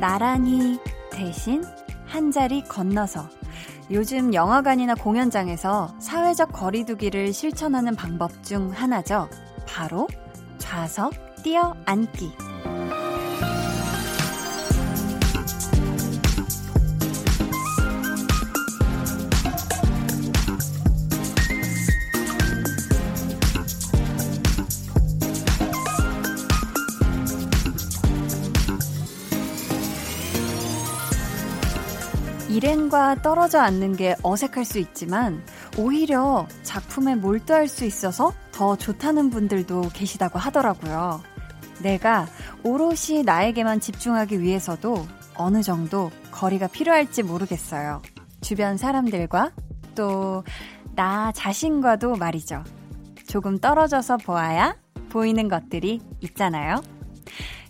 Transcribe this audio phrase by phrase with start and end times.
[0.00, 0.78] 나란히
[1.10, 1.64] 대신
[2.06, 3.28] 한 자리 건너서
[3.90, 9.28] 요즘 영화관이나 공연장에서 사회적 거리두기를 실천하는 방법 중 하나죠.
[9.66, 10.08] 바로
[10.58, 12.45] 좌석 뛰어 앉기.
[32.86, 35.42] 일행과 떨어져 앉는 게 어색할 수 있지만
[35.78, 41.20] 오히려 작품에 몰두할 수 있어서 더 좋다는 분들도 계시다고 하더라고요.
[41.82, 42.26] 내가
[42.62, 48.02] 오롯이 나에게만 집중하기 위해서도 어느 정도 거리가 필요할지 모르겠어요.
[48.40, 49.52] 주변 사람들과
[49.94, 50.44] 또
[50.96, 52.64] 나 자신과도 말이죠.
[53.28, 54.76] 조금 떨어져서 보아야
[55.10, 56.80] 보이는 것들이 있잖아요.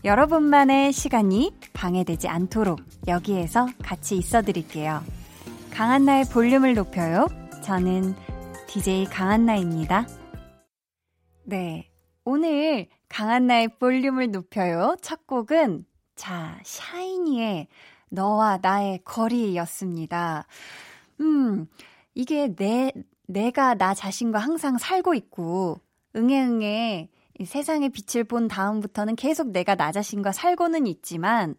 [0.07, 5.03] 여러분만의 시간이 방해되지 않도록 여기에서 같이 있어 드릴게요.
[5.73, 7.27] 강한나의 볼륨을 높여요.
[7.65, 8.15] 저는
[8.69, 10.07] DJ 강한나입니다.
[11.43, 11.91] 네.
[12.25, 14.95] 오늘 강한나의 볼륨을 높여요.
[15.03, 15.85] 첫 곡은
[16.15, 17.67] 자, 샤이니의
[18.09, 20.47] 너와 나의 거리였습니다.
[21.21, 21.67] 음,
[22.15, 22.93] 이게 내,
[23.27, 25.81] 내가 나 자신과 항상 살고 있고,
[26.15, 27.09] 응애응애
[27.45, 31.57] 세상의 빛을 본 다음부터는 계속 내가 나 자신과 살고는 있지만,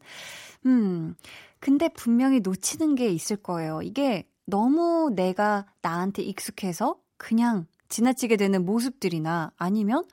[0.66, 1.16] 음,
[1.60, 3.82] 근데 분명히 놓치는 게 있을 거예요.
[3.82, 10.04] 이게 너무 내가 나한테 익숙해서 그냥 지나치게 되는 모습들이나 아니면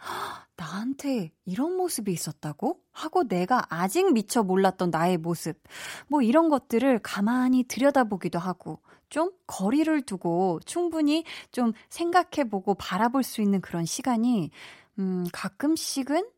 [0.57, 2.81] 나한테 이런 모습이 있었다고?
[2.93, 5.61] 하고 내가 아직 미처 몰랐던 나의 모습.
[6.09, 13.61] 뭐 이런 것들을 가만히 들여다보기도 하고 좀 거리를 두고 충분히 좀 생각해보고 바라볼 수 있는
[13.61, 14.51] 그런 시간이
[14.99, 16.29] 음, 가끔씩은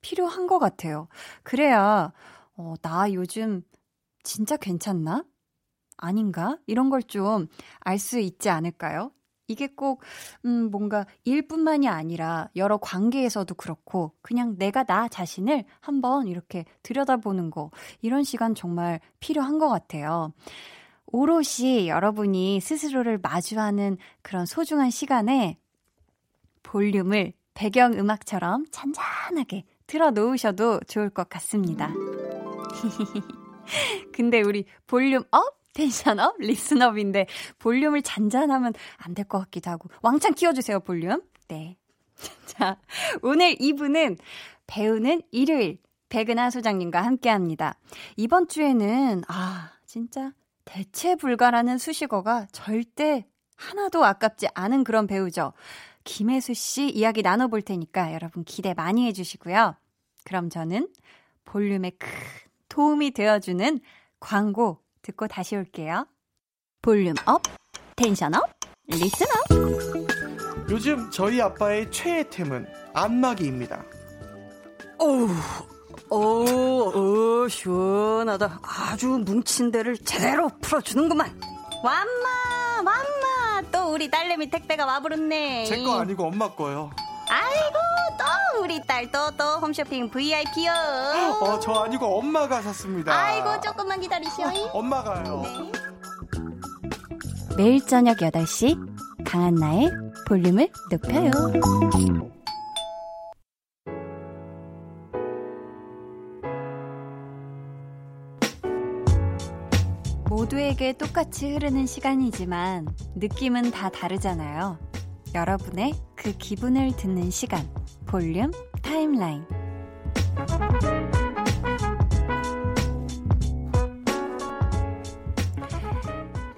[0.00, 1.08] 필요한 것 같아요.
[1.42, 2.12] 그래야,
[2.56, 3.62] 어, 나 요즘
[4.22, 5.24] 진짜 괜찮나?
[5.98, 6.58] 아닌가?
[6.66, 7.48] 이런 걸 좀
[7.80, 9.12] 알 수 있지 않을까요?
[9.48, 10.02] 이게 꼭,
[10.44, 17.70] 음, 뭔가 일뿐만이 아니라 여러 관계에서도 그렇고, 그냥 내가 나 자신을 한번 이렇게 들여다보는 거,
[18.02, 20.32] 이런 시간 정말 필요한 것 같아요.
[21.06, 25.58] 오롯이 여러분이 스스로를 마주하는 그런 소중한 시간에
[26.62, 31.90] 볼륨을 배경 음악처럼 잔잔하게 틀어 놓으셔도 좋을 것 같습니다.
[34.12, 35.56] 근데 우리 volume up?
[35.72, 36.36] Tension up?
[36.38, 37.26] Listen up인데
[37.58, 41.22] 볼륨을 잔잔하면 안 될 것 같기도 하고 왕창 키워주세요 볼륨.
[41.48, 41.76] 네.
[42.46, 42.78] 자,
[43.22, 44.18] 오늘 2부는
[44.66, 45.78] 배우는 일요일
[46.08, 47.78] 백은하 소장님과 함께 합니다.
[48.16, 50.32] 이번 주에는, 아, 진짜
[50.64, 55.52] 대체 불가라는 수식어가 절대 하나도 아깝지 않은 그런 배우죠.
[56.06, 59.74] 김혜수 씨 이야기 나눠볼 테니까 여러분 기대 많이 해주시고요.
[60.24, 60.88] 그럼 저는
[61.44, 62.08] 볼륨에 큰
[62.68, 63.80] 도움이 되어주는
[64.20, 66.06] 광고 듣고 다시 올게요.
[66.80, 67.42] Volume up,
[67.96, 68.48] tension up,
[68.86, 70.70] listen up.
[70.70, 73.84] 요즘 저희 아빠의 최애템은 안마기입니다.
[74.98, 75.28] 어우,
[76.10, 78.60] 어, 어, 시원하다.
[78.62, 81.38] 아주 뭉친 데를 제대로 풀어주는구만.
[81.82, 83.25] 완마, 완마.
[83.86, 85.64] 또 우리 딸내미 택배가 와버렸네.
[85.66, 86.90] 제 거 아니고 엄마 거요.
[87.28, 87.78] 아이고,
[88.18, 90.72] 또 우리 딸 또 또 홈쇼핑 VIP요.
[91.40, 93.12] 어, 저 아니고 엄마가 샀습니다.
[93.16, 94.46] 아이고, 조금만 기다리시오.
[94.72, 95.42] 엄마가요.
[95.42, 95.72] 네.
[97.56, 98.76] 매일 저녁 8시
[99.24, 99.92] 강한나의
[100.26, 101.30] 볼륨을 높여요.
[110.66, 114.78] 모두에게 똑같이 흐르는 시간이지만 느낌은 다 다르잖아요.
[115.34, 117.68] 여러분의 그 기분을 듣는 시간,
[118.06, 118.50] 볼륨
[118.82, 119.44] 타임라인.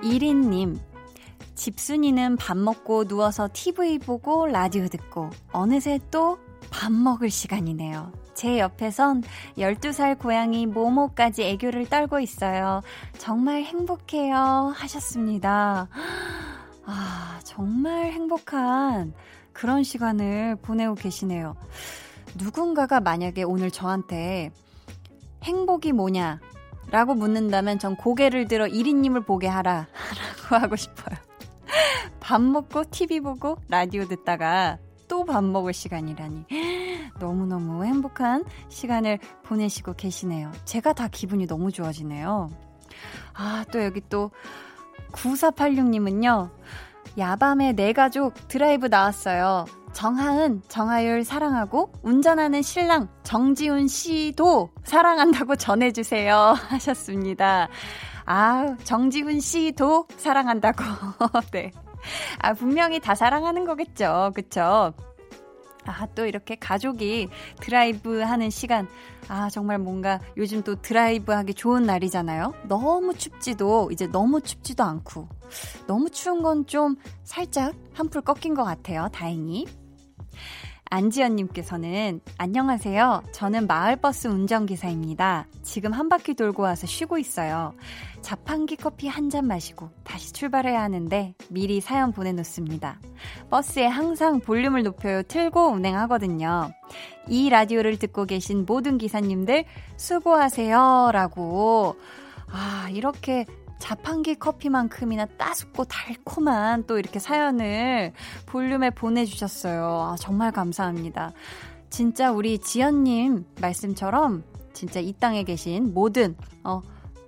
[0.03, 0.79] 1인님,
[1.55, 6.39] 집순이는 밥 먹고 누워서 TV 보고 라디오 듣고 어느새 또
[6.71, 8.13] 밥 먹을 시간이네요.
[8.39, 9.25] 제 옆에선
[9.57, 12.83] 12살 고양이 모모까지 애교를 떨고 있어요.
[13.19, 14.73] 정말 행복해요.
[14.77, 15.89] 하셨습니다.
[16.87, 19.13] 아, 정말 행복한
[19.53, 21.57] 그런 시간을 보내고 계시네요.
[22.37, 24.53] 누군가가 만약에 오늘 저한테
[25.43, 26.39] 행복이 뭐냐?
[26.93, 29.89] 라고 묻는다면 전 고개를 들어 1인님을 보게 하라.
[30.49, 31.17] 라고 하고 싶어요.
[32.21, 36.45] 밥 먹고 TV 보고 라디오 듣다가 또 밥 먹을 시간이라니.
[37.19, 40.53] 너무너무 행복한 시간을 보내시고 계시네요.
[40.65, 42.51] 제가 다 기분이 너무 좋아지네요.
[43.35, 44.31] 아, 또 여기 또
[45.13, 46.51] 9486님은요.
[47.19, 49.65] 야밤에 내네 가족 드라이브 나왔어요.
[49.93, 56.55] 정하은, 정하율 사랑하고 운전하는 신랑 정지훈 씨도 사랑한다고 전해주세요.
[56.69, 57.69] 하셨습니다.
[58.27, 60.85] 아, 정지훈 씨도 사랑한다고.
[61.53, 61.73] 네.
[62.39, 64.33] 아, 분명히 다 사랑하는 거겠죠.
[64.35, 64.93] 그쵸?
[65.87, 67.29] 아, 또 이렇게 가족이
[67.61, 68.87] 드라이브 하는 시간.
[69.29, 72.53] 아, 정말 뭔가 요즘 또 드라이브 하기 좋은 날이잖아요.
[72.65, 75.29] 너무 춥지도, 이제 너무 춥지도 않고.
[75.87, 79.09] 너무 추운 건 좀 살짝 한풀 꺾인 것 같아요.
[79.13, 79.67] 다행히.
[80.91, 83.23] 안지연님께서는 안녕하세요.
[83.33, 85.47] 저는 마을버스 운전기사입니다.
[85.63, 87.75] 지금 한 바퀴 돌고 와서 쉬고 있어요.
[88.23, 92.99] 자판기 커피 한 잔 마시고 다시 출발해야 하는데 미리 사연 보내놓습니다.
[93.51, 96.73] 버스에 항상 볼륨을 높여요 틀고 운행하거든요.
[97.29, 99.67] 이 라디오를 듣고 계신 모든 기사님들
[99.99, 101.11] 수고하세요.
[101.13, 101.97] 라고.
[102.51, 103.45] 아, 이렇게
[103.79, 108.13] 자판기 커피만큼이나 따숩고 달콤한 또 이렇게 사연을
[108.47, 109.85] 볼륨에 보내주셨어요.
[109.85, 111.33] 아, 정말 감사합니다.
[111.91, 116.83] 진짜 우리 지연님 말씀처럼 진짜 이 땅에 계신 모든, 어,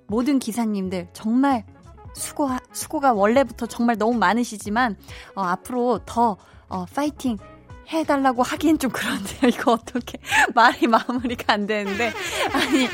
[0.06, 1.64] 모든 기사님들 정말
[2.14, 4.96] 수고, 수고가 원래부터 정말 너무 많으시지만,
[5.34, 6.36] 어, 앞으로 더,
[6.68, 7.38] 어, 파이팅
[7.88, 9.40] 해달라고 하기엔 좀 그런데요.
[9.52, 10.18] 이거 어떻게
[10.54, 12.12] 말이 마무리가 안 되는데.
[12.52, 12.86] 아니,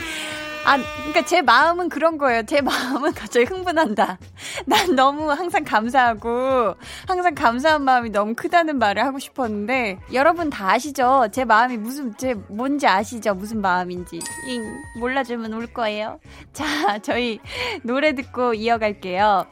[0.67, 2.43] 아, 그러니까 제 마음은 그런 거예요.
[2.45, 4.19] 제 마음은 갑자기 흥분한다.
[4.67, 6.75] 난 너무 항상 감사하고
[7.07, 11.29] 항상 감사한 마음이 너무 크다는 말을 하고 싶었는데 여러분 다 아시죠?
[11.31, 13.35] 제 마음이 무슨 제 뭔지 아시죠?
[13.35, 14.19] 무슨 마음인지.
[14.49, 14.65] 잉
[14.99, 16.19] 몰라주면 울 거예요.
[16.53, 17.39] 자, 저희
[17.85, 19.47] 노래 듣고 이어갈게요.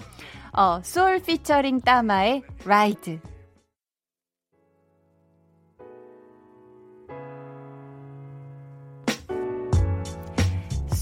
[0.57, 3.21] 어, 소울 피처링 따마의 Ride.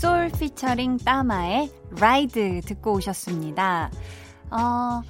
[0.02, 1.70] 솔 피처링 따마의
[2.00, 3.88] Ride 듣고 오셨습니다.
[4.50, 5.00] 어,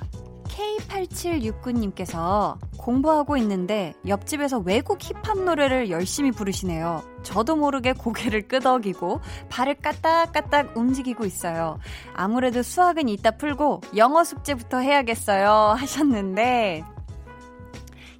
[0.44, 7.02] K8769님께서 공부하고 있는데 옆집에서 외국 힙합 노래를 열심히 부르시네요.
[7.22, 11.78] 저도 모르게 고개를 끄덕이고 발을 까딱까딱 움직이고 있어요.
[12.12, 15.74] 아무래도 수학은 이따 풀고 영어 숙제부터 해야겠어요.
[15.74, 16.84] 하셨는데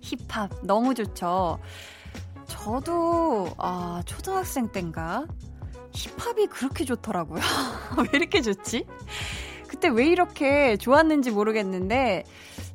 [0.01, 1.59] 힙합 너무 좋죠.
[2.47, 5.27] 저도 아, 초등학생 땐가
[5.93, 7.41] 힙합이 그렇게 좋더라고요.
[7.99, 8.87] 왜 이렇게 좋지?
[9.69, 12.25] 그때 왜 이렇게 좋았는지 모르겠는데,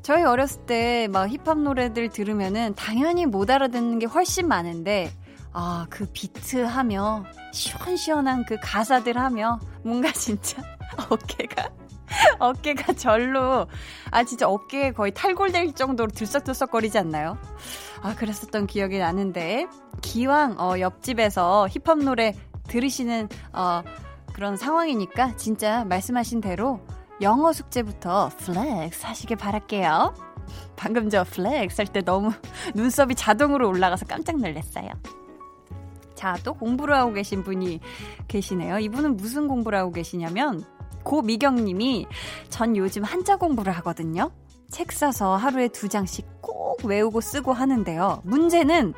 [0.02, 5.12] 저희 어렸을 때 막 힙합 노래들 들으면은 당연히 못 알아듣는 게 훨씬 많은데,
[5.54, 7.24] 아, 그 비트 하며,
[7.54, 10.62] 시원시원한 그 가사들 하며, 뭔가 진짜
[11.10, 11.70] 어깨가,
[12.40, 13.68] 어깨가 절로,
[14.12, 17.38] 아, 진짜 어깨에 거의 탈골될 정도로 들썩들썩거리지 않나요?
[18.02, 19.68] 아, 그랬었던 기억이 나는데,
[20.02, 22.34] 기왕, 어, 옆집에서 힙합 노래
[22.68, 23.82] 들으시는 어,
[24.34, 26.80] 그런 상황이니까 진짜 말씀하신 대로
[27.22, 30.14] 영어 숙제부터 flex 하시길 바랄게요.
[30.76, 32.32] 방금 저 flex 할 때 너무
[32.76, 34.90] 눈썹이 자동으로 올라가서 깜짝 놀랐어요.
[36.16, 37.80] 자, 또 공부를 하고 계신 분이
[38.28, 38.80] 계시네요.
[38.80, 40.64] 이분은 무슨 공부를 하고 계시냐면
[41.04, 42.08] 고미경 님이
[42.50, 44.32] 전 요즘 한자 공부를 하거든요.
[44.70, 48.22] 책 사서 하루에 두 장씩 꼭 외우고 쓰고 하는데요.
[48.26, 48.94] 문제는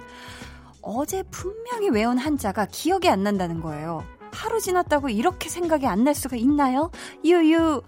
[0.81, 4.03] 어제 분명히 외운 한자가 기억이 안 난다는 거예요.
[4.31, 6.92] 하루 지났다고 이렇게 생각이 안 날 수가 있나요?
[7.25, 7.81] 유유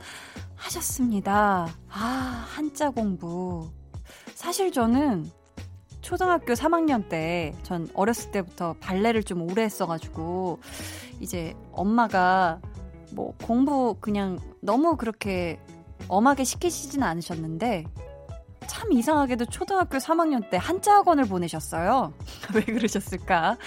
[0.55, 1.67] 하셨습니다.
[1.89, 3.71] 아, 한자 공부.
[4.35, 5.29] 사실 저는
[6.01, 10.59] 초등학교 3학년 때, 전 어렸을 때부터 발레를 좀 오래 했어가지고,
[11.19, 12.59] 이제 엄마가
[13.13, 15.59] 뭐 공부 그냥 너무 그렇게
[16.07, 17.85] 엄하게 시키시진 않으셨는데,
[18.67, 22.13] 참 이상하게도 초등학교 3학년 때 한자 학원을 보내셨어요.
[22.55, 23.57] 왜 그러셨을까?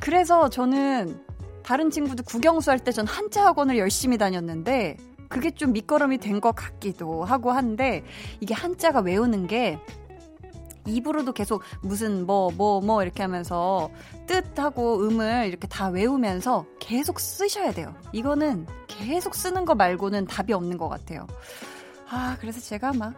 [0.00, 1.22] 그래서 저는
[1.62, 4.96] 다른 친구들 국영수 할 때 전 한자 학원을 열심히 다녔는데
[5.28, 8.04] 그게 좀 밑거름이 된 것 같기도 하고 한데
[8.40, 9.78] 이게 한자가 외우는 게
[10.86, 13.88] 입으로도 계속 무슨 뭐 뭐뭐 뭐, 뭐 이렇게 하면서
[14.26, 17.94] 뜻하고 음을 이렇게 다 외우면서 계속 쓰셔야 돼요.
[18.12, 21.26] 이거는 계속 쓰는 거 말고는 답이 없는 것 같아요.
[22.08, 23.14] 아, 그래서 제가 막,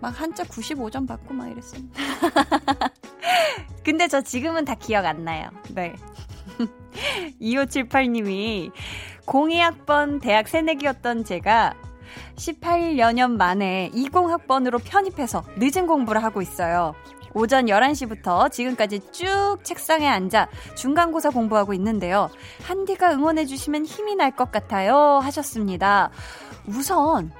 [0.00, 1.82] 막 한자 95점 받고 막 이랬어요.
[3.84, 5.48] 근데 저 지금은 다 기억 안 나요.
[5.70, 5.94] 네.
[7.40, 8.70] 2578님이
[9.26, 11.74] 02학번 대학 새내기였던 제가
[12.36, 16.94] 18여 년 만에 20학번으로 편입해서 늦은 공부를 하고 있어요.
[17.34, 22.28] 오전 11시부터 지금까지 쭉 책상에 앉아 중간고사 공부하고 있는데요.
[22.64, 25.18] 한디가 응원해주시면 힘이 날 것 같아요.
[25.22, 26.10] 하셨습니다.
[26.66, 27.32] 우선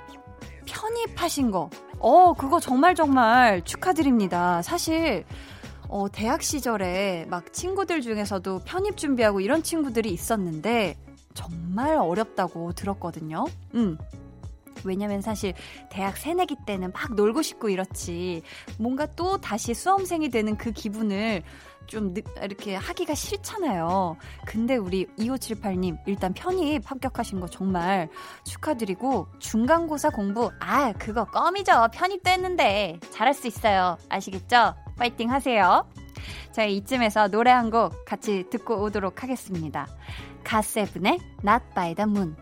[0.66, 1.71] 편입하신 거.
[1.99, 4.62] 어, 그거 정말 정말 축하드립니다.
[4.62, 5.25] 사실,
[5.88, 10.97] 어, 대학 시절에 막 친구들 중에서도 편입 준비하고 이런 친구들이 있었는데,
[11.35, 13.47] 정말 어렵다고 들었거든요.
[13.75, 13.97] 음.
[14.85, 15.54] 왜냐면 사실
[15.90, 18.42] 대학 새내기 때는 막 놀고 싶고 이렇지.
[18.78, 21.42] 뭔가 또 다시 수험생이 되는 그 기분을
[21.92, 24.16] 좀 이렇게 하기가 싫잖아요.
[24.46, 28.08] 근데 우리 2578님 일단 편입 합격하신 거 정말
[28.46, 31.88] 축하드리고 중간고사 공부 아 그거 껌이죠.
[31.92, 33.99] 편입도 했는데 잘할 수 있어요.
[34.08, 34.75] 아시겠죠?
[34.96, 35.87] 파이팅 하세요.
[36.52, 39.87] 자 이쯤에서 노래 한 곡 같이 듣고 오도록 하겠습니다.
[40.45, 42.37] 갓세븐의 Not by the Moon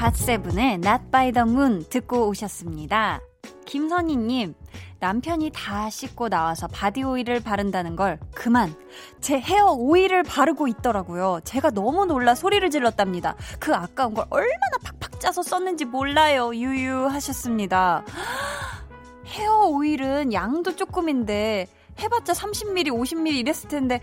[0.00, 3.20] 갓세븐의 Not by the Moon 듣고 오셨습니다.
[3.66, 4.54] 김선희님,
[4.98, 8.74] 남편이 다 씻고 나와서 바디 오일을 바른다는 걸 그만
[9.20, 11.40] 제 헤어 오일을 바르고 있더라고요.
[11.44, 13.36] 제가 너무 놀라 소리를 질렀답니다.
[13.58, 16.54] 그 아까운 걸 얼마나 팍팍 짜서 썼는지 몰라요.
[16.54, 18.02] 유유 하셨습니다.
[19.26, 21.66] 헤어 오일은 양도 조금인데
[22.00, 24.00] 해봤자 30ml, 50ml 이랬을 텐데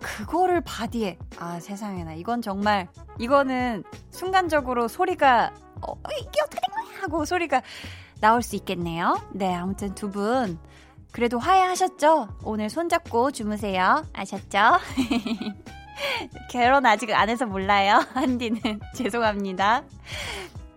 [0.00, 5.52] 그거를 바디에 아 세상에나 이건 정말 이거는 순간적으로 소리가
[5.86, 7.62] 어, 이게 어떻게 된 거야 하고 소리가
[8.20, 9.20] 나올 수 있겠네요.
[9.32, 10.58] 네 아무튼 두 분
[11.12, 12.38] 그래도 화해하셨죠?
[12.44, 14.02] 오늘 손잡고 주무세요.
[14.14, 14.58] 아셨죠?
[16.50, 18.02] 결혼 아직 안 해서 몰라요.
[18.14, 19.82] 한디는 죄송합니다.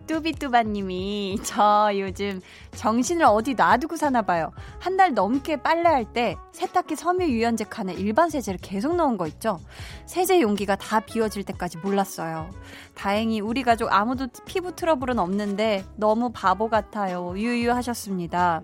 [0.06, 2.40] 뚜비뚜바님이 저 요즘
[2.72, 4.52] 정신을 어디 놔두고 사나 봐요.
[4.78, 9.60] 한 달 넘게 빨래할 때 세탁기 섬유 유연제 칸에 일반 세제를 계속 넣은 거 있죠.
[10.06, 12.48] 세제 용기가 다 비워질 때까지 몰랐어요.
[12.94, 17.34] 다행히 우리 가족 아무도 피부 트러블은 없는데 너무 바보 같아요.
[17.36, 18.62] 유유하셨습니다.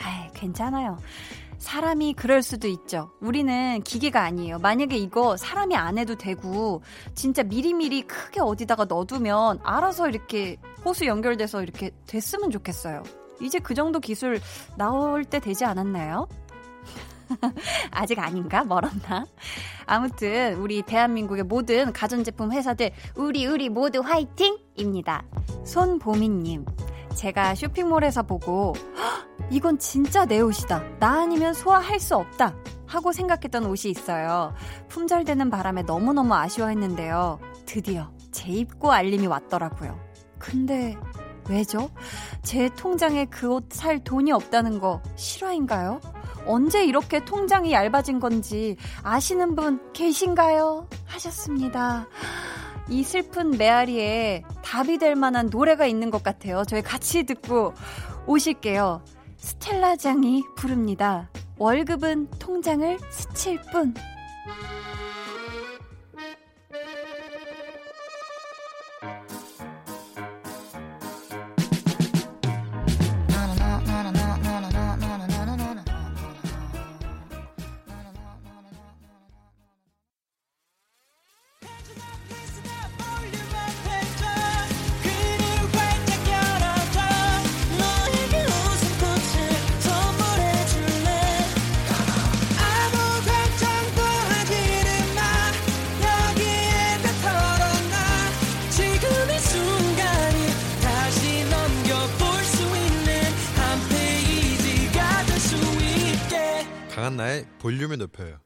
[0.00, 0.96] 아, 괜찮아요.
[1.58, 3.10] 사람이 그럴 수도 있죠.
[3.20, 4.58] 우리는 기계가 아니에요.
[4.58, 6.82] 만약에 이거 사람이 안 해도 되고
[7.14, 13.02] 진짜 미리미리 크게 어디다가 넣어두면 알아서 이렇게 호수 연결돼서 이렇게 됐으면 좋겠어요.
[13.40, 14.40] 이제 그 정도 기술
[14.76, 16.28] 나올 때 되지 않았나요?
[17.90, 18.64] 아직 아닌가?
[18.64, 19.26] 멀었나?
[19.84, 25.24] 아무튼 우리 대한민국의 모든 가전제품 회사들 우리 우리 모두 화이팅입니다.
[25.64, 26.64] 손보미님
[27.14, 28.74] 제가 쇼핑몰에서 보고
[29.50, 30.82] 이건 진짜 내 옷이다.
[30.98, 32.54] 나 아니면 소화할 수 없다.
[32.86, 34.54] 하고 생각했던 옷이 있어요.
[34.88, 37.38] 품절되는 바람에 너무너무 아쉬워했는데요.
[37.66, 39.98] 드디어 재입고 알림이 왔더라고요.
[40.38, 40.96] 근데
[41.48, 41.90] 왜죠?
[42.42, 46.00] 제 통장에 그 옷 살 돈이 없다는 거 실화인가요?
[46.46, 50.88] 언제 이렇게 통장이 얇아진 건지 아시는 분 계신가요?
[51.06, 52.06] 하셨습니다.
[52.88, 56.62] 이 슬픈 메아리에 답이 될 만한 노래가 있는 것 같아요.
[56.66, 57.74] 저희 같이 듣고
[58.26, 59.02] 오실게요.
[59.38, 61.30] 스텔라장이 부릅니다.
[61.58, 63.94] 월급은 통장을 스칠 뿐.
[107.58, 108.38] 볼륨을 높여요.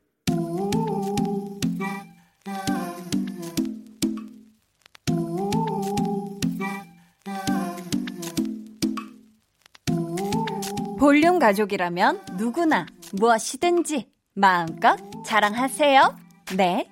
[10.99, 16.17] 볼륨 가족이라면 누구나 무엇이든지 마음껏 자랑하세요.
[16.57, 16.89] 네,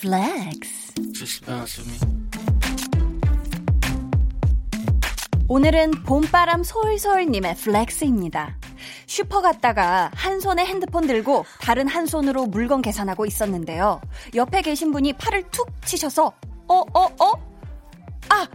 [0.00, 0.92] flex.
[5.48, 8.58] 오늘은 봄바람 솔솔님의 flex입니다.
[9.06, 14.00] 슈퍼 갔다가 한 손에 핸드폰 들고 다른 한 손으로 물건 계산하고 있었는데요.
[14.34, 16.32] 옆에 계신 분이 팔을 툭 치셔서
[16.68, 17.32] 어, 어, 어?
[18.28, 18.46] 아!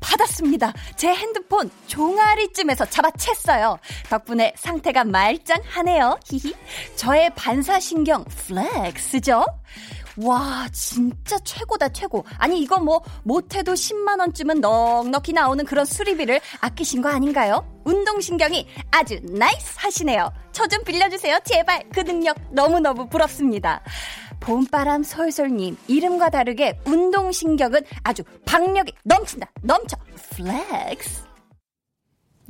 [0.00, 0.72] 받았습니다.
[0.96, 3.78] 제 핸드폰 종아리쯤에서 잡아챘어요.
[4.08, 6.18] 덕분에 상태가 말짱하네요.
[6.24, 6.54] 히히.
[6.96, 9.44] 저의 반사신경 flex죠?
[10.22, 12.24] 와, 진짜 최고다, 최고.
[12.38, 17.64] 아니, 이거 뭐, 못해도 10만원쯤은 넉넉히 나오는 그런 수리비를 아끼신 거 아닌가요?
[17.84, 20.32] 운동신경이 아주 nice 하시네요.
[20.52, 21.84] 저 좀 빌려주세요, 제발.
[21.92, 23.80] 그 능력 너무너무 부럽습니다.
[24.40, 29.96] 봄바람 솔솔님, 이름과 다르게 운동신경은 아주 박력이 넘친다, 넘쳐.
[30.34, 31.27] Flex.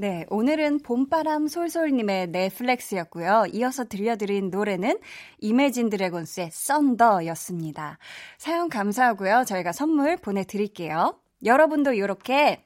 [0.01, 3.47] 네, 오늘은 봄바람 솔솔님의 넷플렉스였고요.
[3.53, 4.97] 이어서 들려드린 노래는
[5.41, 7.99] 이매진 드래곤스의 Thunder였습니다.
[8.37, 9.43] 사연 감사하고요.
[9.45, 11.19] 저희가 선물 보내드릴게요.
[11.45, 12.65] 여러분도 이렇게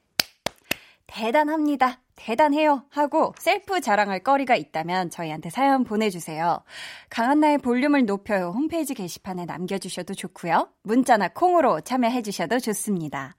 [1.07, 2.01] 대단합니다.
[2.17, 2.85] 대단해요.
[2.91, 6.63] 하고 셀프 자랑할 거리가 있다면 저희한테 사연 보내주세요.
[7.09, 8.53] 강한나의 볼륨을 높여요.
[8.55, 10.69] 홈페이지 게시판에 남겨주셔도 좋고요.
[10.83, 13.37] 문자나 콩으로 참여해주셔도 좋습니다.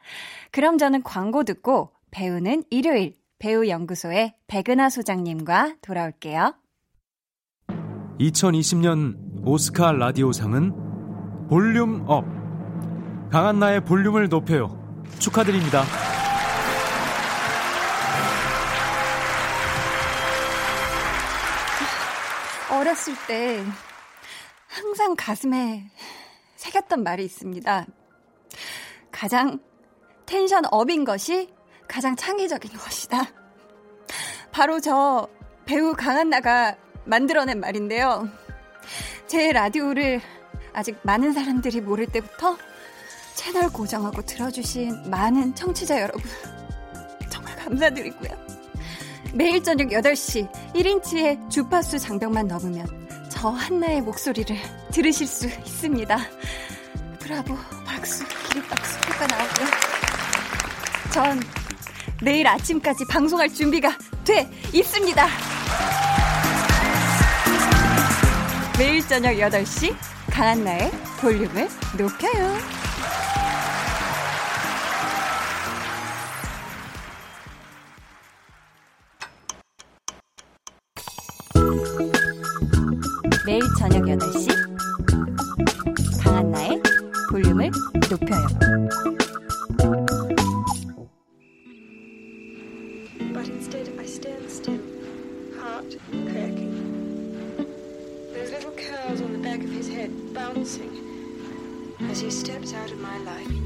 [0.49, 6.55] 그럼 저는 광고 듣고 배우는 일요일 배우연구소의 백은하 소장님과 돌아올게요.
[8.17, 12.23] 2020년 오스카 라디오상은 volume up.
[13.29, 15.03] 강한나의 볼륨을 높여요.
[15.19, 15.83] 축하드립니다.
[22.71, 23.61] 어렸을 때
[24.67, 25.91] 항상 가슴에
[26.55, 27.87] 새겼던 말이 있습니다.
[29.11, 29.59] 가장
[30.25, 31.49] 텐션 업인 것이
[31.87, 33.25] 가장 창의적인 것이다.
[34.51, 35.27] 바로 저
[35.65, 36.75] 배우 강한나가
[37.05, 38.29] 만들어낸 말인데요.
[39.27, 40.21] 제 라디오를
[40.73, 42.57] 아직 많은 사람들이 모를 때부터
[43.35, 46.23] 채널 고정하고 들어주신 많은 청취자 여러분
[47.29, 48.31] 정말 감사드리고요.
[49.33, 52.87] 매일 저녁 8시 1인치의 주파수 장벽만 넘으면
[53.29, 54.55] 저 한나의 목소리를
[54.91, 56.17] 들으실 수 있습니다.
[57.19, 59.67] 브라보, 박수, 기립박수 효과 나오고요.
[61.11, 61.62] 전
[62.23, 65.27] 내일 아침까지 방송할 준비가 돼 있습니다.
[68.79, 69.93] 매일 저녁 8시
[70.31, 70.89] 강한나의
[71.19, 72.57] 볼륨을 높여요.
[83.45, 84.47] 매일 저녁 8시
[86.23, 86.81] 강한나의
[87.29, 87.69] 볼륨을
[88.09, 89.22] 높여요.
[100.03, 100.91] Head bouncing
[102.09, 103.63] as he steps out of my life.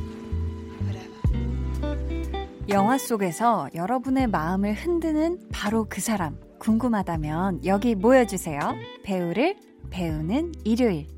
[2.70, 8.60] 영화 속에서 여러분의 마음을 흔드는 바로 그 사람 궁금하다면 여기 모여주세요.
[9.04, 9.56] 배우를
[9.90, 11.17] 배우는 일요일.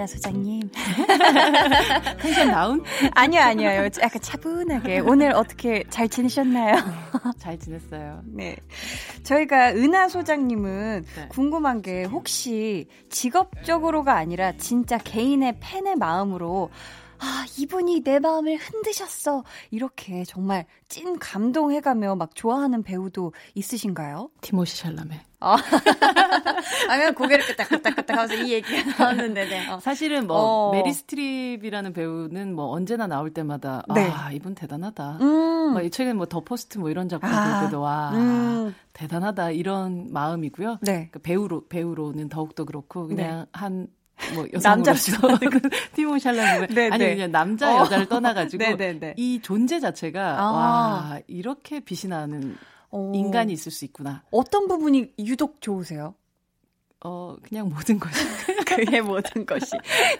[0.00, 0.70] 백은하 소장님.
[2.20, 2.82] 텐션 다운?
[3.12, 3.70] 아니요, 아니요.
[4.00, 5.00] 약간 차분하게.
[5.00, 6.76] 오늘 어떻게 잘 지내셨나요?
[7.38, 8.22] 잘 지냈어요.
[8.24, 8.56] 네.
[9.22, 11.28] 저희가 은하 소장님은 네.
[11.28, 16.70] 궁금한 게 혹시 직업적으로가 아니라 진짜 개인의 팬의 마음으로
[17.20, 19.44] 아, 이분이 내 마음을 흔드셨어.
[19.70, 24.30] 이렇게 정말 찐 감동해가며 막 좋아하는 배우도 있으신가요?
[24.40, 25.20] 티모시 샬라메.
[26.88, 29.68] 아니면 고개를 끄덕끄덕끄덕 하면서 이 얘기가 나왔는데, 네.
[29.70, 29.80] 어.
[29.80, 30.72] 사실은 뭐 어.
[30.72, 34.10] 메릴 스트립이라는 배우는 뭐 언제나 나올 때마다 네.
[34.10, 35.18] 아 이분 대단하다.
[35.20, 35.72] 음.
[35.72, 37.60] 뭐 최근 뭐 더 포스트 뭐 이런 작품 아.
[37.60, 38.74] 볼 때도 와 음.
[38.92, 40.78] 대단하다 이런 마음이고요.
[40.82, 41.08] 네.
[41.10, 43.86] 그 배우로 배우로는 더욱더 그렇고 그냥 한
[44.34, 45.60] 뭐 남자 여성으로서 그
[45.94, 47.14] 티모 샬라메 네, 아니 네.
[47.14, 47.80] 그냥 남자 어.
[47.80, 49.14] 여자를 떠나가지고 네, 네, 네.
[49.16, 50.52] 이 존재 자체가 아.
[50.52, 52.56] 와 이렇게 빛이 나는
[52.90, 53.12] 어.
[53.14, 54.22] 인간이 있을 수 있구나.
[54.30, 56.14] 어떤 부분이 유독 좋으세요?
[57.02, 58.14] 어 그냥 모든 것이
[58.76, 59.72] 그의 모든 것이.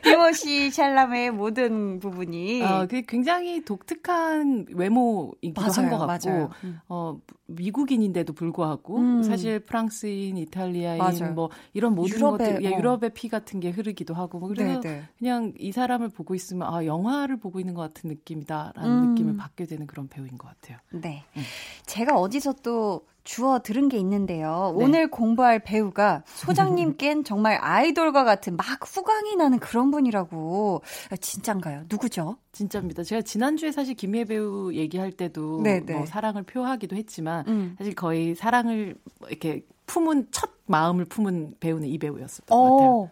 [0.02, 2.62] 티모시 샬라메의 모든 부분이.
[2.62, 6.50] 어, 그 굉장히 독특한 외모이기도 한것 같고, 맞아요.
[6.64, 6.80] 음.
[6.88, 9.22] 어, 미국인인데도 불구하고, 음.
[9.22, 11.32] 사실 프랑스인, 이탈리아인, 맞아요.
[11.34, 12.78] 뭐, 이런 모든 유럽의, 것들, 예, 어.
[12.78, 15.02] 유럽의 피 같은 게 흐르기도 하고, 뭐 그래서 네, 네.
[15.18, 19.08] 그냥 이 사람을 보고 있으면, 아, 영화를 보고 있는 것 같은 느낌이다라는 음.
[19.10, 20.78] 느낌을 받게 되는 그런 배우인 것 같아요.
[20.92, 21.24] 네.
[21.36, 21.42] 음.
[21.86, 24.74] 제가 어디서 또 주워 들은 게 있는데요.
[24.76, 24.84] 네.
[24.84, 30.82] 오늘 공부할 배우가 소장님께는 정말 아이돌과 같은 막 후광이 나는 그런 분이라고.
[31.10, 31.84] 아, 진짠가요?
[31.88, 32.36] 누구죠?
[32.52, 33.02] 진짜입니다.
[33.02, 35.94] 제가 지난주에 사실 김혜 배우 얘기할 때도 네, 네.
[35.94, 37.74] 뭐 사랑을 표하기도 했지만, 음.
[37.78, 38.96] 사실 거의 사랑을
[39.28, 42.90] 이렇게 품은 첫 마음을 품은 배우는 이 배우였었던 것 같아요.
[42.90, 43.10] 어,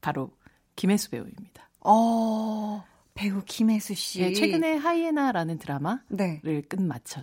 [0.00, 0.30] 바로
[0.76, 1.68] 김혜수 배우입니다.
[1.80, 4.20] 어, 배우 김혜수 씨.
[4.22, 6.40] 예, 최근에 하이에나라는 드라마를 네.
[6.68, 7.22] 끝마쳐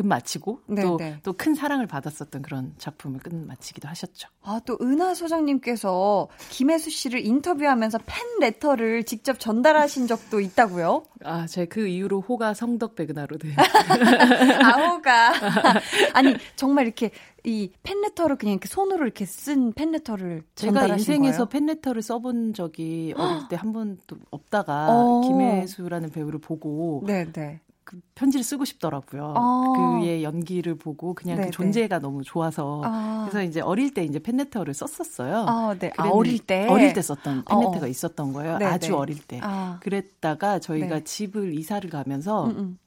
[0.00, 1.18] 끝마치고 네, 또 네.
[1.22, 4.28] 또큰 사랑을 받았었던 그런 작품을 끝마치기도 하셨죠.
[4.42, 11.04] 아, 또 은하 소장님께서 김혜수 씨를 인터뷰하면서 팬 레터를 직접 전달하신 적도 있다고요?
[11.24, 13.54] 아, 제가 그 이후로 호가 성덕 베그나로 돼.
[14.64, 15.32] 아오가.
[16.14, 17.10] 아니, 정말 이렇게
[17.44, 21.48] 이 팬레터를 그냥 이렇게 손으로 이렇게 쓴 팬레터를 제가 인생에서 거예요?
[21.48, 25.20] 팬레터를 써본 적이 어릴 때 한 번도 없다가 어.
[25.22, 27.60] 김혜수라는 배우를 보고 네, 네.
[27.90, 29.34] 그 편지를 쓰고 싶더라고요.
[29.36, 29.98] 어.
[29.98, 31.46] 그의 연기를 보고 그냥 네네.
[31.48, 33.26] 그 존재가 너무 좋아서 아.
[33.28, 35.44] 그래서 이제 어릴 때 이제 팬레터를 썼었어요.
[35.48, 35.90] 아, 네.
[35.96, 36.68] 아, 어릴 때?
[36.68, 37.88] 어릴 때 썼던 어, 팬레터가 어.
[37.88, 38.58] 있었던 거예요.
[38.58, 38.70] 네네.
[38.70, 39.40] 아주 어릴 때.
[39.42, 39.80] 아.
[39.82, 41.04] 그랬다가 저희가 네.
[41.04, 42.78] 집을 이사를 가면서 음, 음.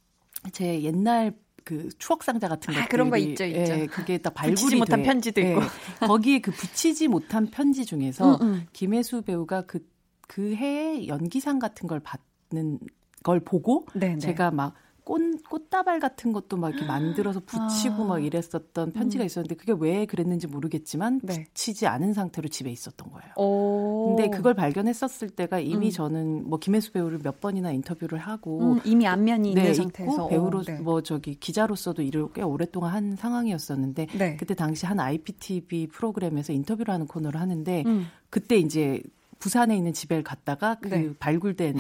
[0.54, 1.34] 제 옛날
[1.66, 3.74] 그 추억 상자 같은 것들이 아, 그런 거 있죠, 있죠.
[3.74, 5.04] 예, 그게 딱 발굴이 붙이지 못한 돼.
[5.06, 5.62] 편지도 예, 있고.
[6.08, 8.66] 거기에 그 붙이지 못한 편지 중에서 음, 음.
[8.72, 9.86] 김혜수 배우가 그,
[10.30, 12.80] 그 해에 연기상 같은 걸 받는
[13.22, 14.18] 걸 보고 네, 네.
[14.18, 18.08] 제가 막 꽃, 꽃다발 같은 것도 막 이렇게 만들어서 붙이고 아.
[18.08, 21.44] 막 이랬었던 편지가 있었는데 그게 왜 그랬는지 모르겠지만 네.
[21.46, 23.34] 붙이지 않은 상태로 집에 있었던 거예요.
[23.36, 24.16] 오.
[24.16, 25.92] 근데 그걸 발견했었을 때가 이미 음.
[25.92, 30.28] 저는 뭐 김혜수 배우를 몇 번이나 인터뷰를 하고 음, 이미 안면이 있는 네, 상태에서 있고
[30.30, 30.80] 배우로 어, 네.
[30.80, 34.38] 뭐 저기 기자로서도 일을 꽤 오랫동안 한 상황이었었는데 네.
[34.38, 38.08] 그때 당시 한 IPTV 프로그램에서 인터뷰를 하는 코너를 하는데 음.
[38.30, 39.02] 그때 이제
[39.44, 41.10] 부산에 있는 집에 갔다가 그 네.
[41.20, 41.76] 발굴된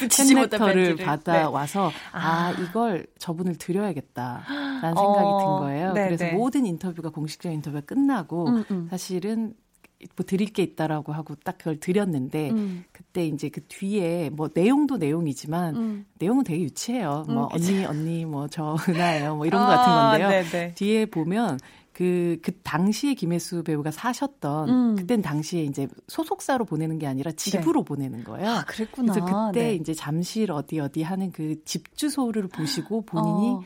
[0.00, 1.06] 붙이지 못한 팬레터를 편지를.
[1.06, 1.42] 받아 네.
[1.44, 2.50] 와서 아, 아.
[2.60, 5.92] 이걸 저분을 드려야겠다라는 생각이 어, 든 거예요.
[5.92, 6.32] 네, 그래서 네.
[6.32, 8.88] 모든 인터뷰가 공식적인 인터뷰가 끝나고 음, 음.
[8.90, 9.54] 사실은
[10.16, 12.84] 뭐 드릴 게 있다라고 하고 딱 그걸 드렸는데 음.
[12.90, 16.06] 그때 이제 그 뒤에 뭐 내용도 내용이지만 음.
[16.18, 17.26] 내용은 되게 유치해요.
[17.28, 19.36] 뭐 음, 언니 언니 뭐 저 은하예요.
[19.36, 19.92] 뭐 이런 거 아, 같은
[20.26, 20.42] 건데요.
[20.50, 20.74] 네네.
[20.74, 21.60] 뒤에 보면
[21.98, 24.94] 그, 그 당시에 김혜수 배우가 사셨던, 음.
[24.94, 28.48] 그땐 당시에 이제 소속사로 보내는 게 아니라 집으로 보내는 거예요.
[28.48, 29.12] 아, 그랬구나.
[29.14, 29.74] 그래서 그때 네.
[29.74, 33.64] 이제 잠실 어디 어디 하는 그 집 주소를 보시고 본인이 어.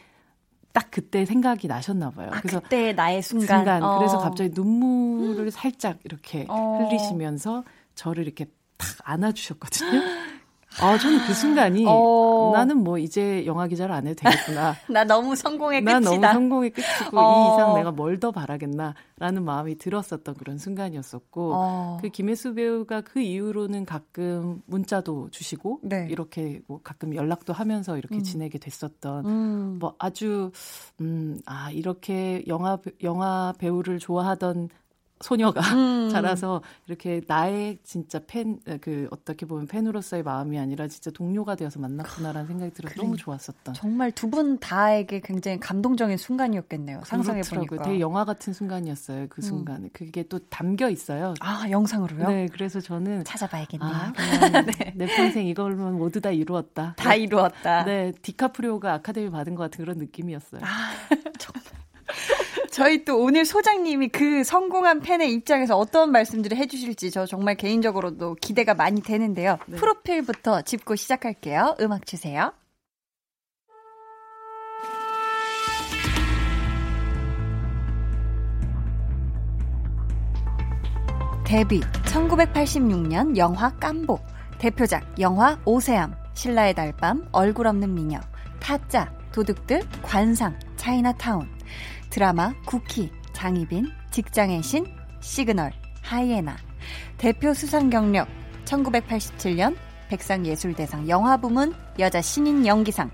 [0.73, 2.31] 딱 그때 생각이 나셨나 봐요.
[2.33, 3.59] 아, 그래서 그때 나의 순간.
[3.59, 3.99] 순간, 어.
[3.99, 6.79] 그래서 갑자기 눈물을 살짝 이렇게 어.
[6.79, 7.65] 흘리시면서
[7.95, 8.47] 저를 이렇게
[8.79, 9.91] 탁 안아주셨거든요.
[10.81, 12.51] 아, 저는 그 순간이 어.
[12.55, 14.75] 나는 뭐 이제 영화 기자를 안 해도 되겠구나.
[14.91, 16.11] 나 너무 성공의 나 끝이다.
[16.11, 17.51] 너무 성공의 끝이고 어.
[17.51, 21.99] 이 이상 내가 뭘 더 바라겠나라는 마음이 들었었던 그런 순간이었었고 어.
[22.01, 26.07] 그 김혜수 배우가 그 이후로는 가끔 문자도 주시고 네.
[26.11, 28.23] 이렇게 뭐 가끔 연락도 하면서 이렇게 음.
[28.23, 29.77] 지내게 됐었던 음.
[29.81, 30.53] 뭐 아주
[31.01, 34.69] 음 아 이렇게 영화 배- 영화 배우를 좋아하던
[35.23, 36.09] 소녀가 음.
[36.13, 42.47] 자라서 이렇게 나의 진짜 팬 그 어떻게 보면 팬으로서의 마음이 아니라 진짜 동료가 되어서 만났구나라는
[42.49, 47.03] 생각이 들어서 너무 좋았었던 정말 두 분 다에게 굉장히 감동적인 순간이었겠네요.
[47.05, 47.43] 상상해.
[47.43, 47.83] 보니까.
[47.83, 49.27] 되게 영화 같은 순간이었어요.
[49.29, 51.35] 그 순간에 그게 또 담겨 있어요.
[51.41, 52.29] 아 영상으로요?
[52.29, 53.91] 네, 그래서 저는 찾아봐야겠네요.
[53.91, 56.95] 아, 그냥 내 평생 이걸만 모두 다 이루었다.
[56.97, 57.85] 다 이루었다.
[57.85, 60.63] 네, 디카프리오가 아카데미 받은 것 같은 그런 느낌이었어요.
[60.65, 60.93] 아,
[61.39, 61.82] 정말.
[62.71, 68.75] 저희 또 오늘 소장님이 그 성공한 팬의 입장에서 어떤 말씀들을 해주실지 저 정말 개인적으로도 기대가
[68.75, 69.59] 많이 되는데요.
[69.67, 69.77] 네.
[69.77, 71.77] 프로필부터 짚고 시작할게요.
[71.81, 72.53] 음악 주세요.
[81.45, 84.19] 데뷔 1986년 영화 깜보
[84.59, 88.21] 대표작 영화 오세암 신라의 달밤 얼굴 없는 미녀
[88.59, 91.47] 타짜 도둑들 관상 차이나타운
[92.13, 94.85] 드라마 국희 장희빈 직장의 신
[95.21, 95.73] 시그널
[96.03, 96.59] 하이에나.
[97.17, 98.29] 대표 수상 경력
[98.67, 99.75] 1987년
[100.11, 103.11] 백상예술대상 영화부문 여자 신인 연기상.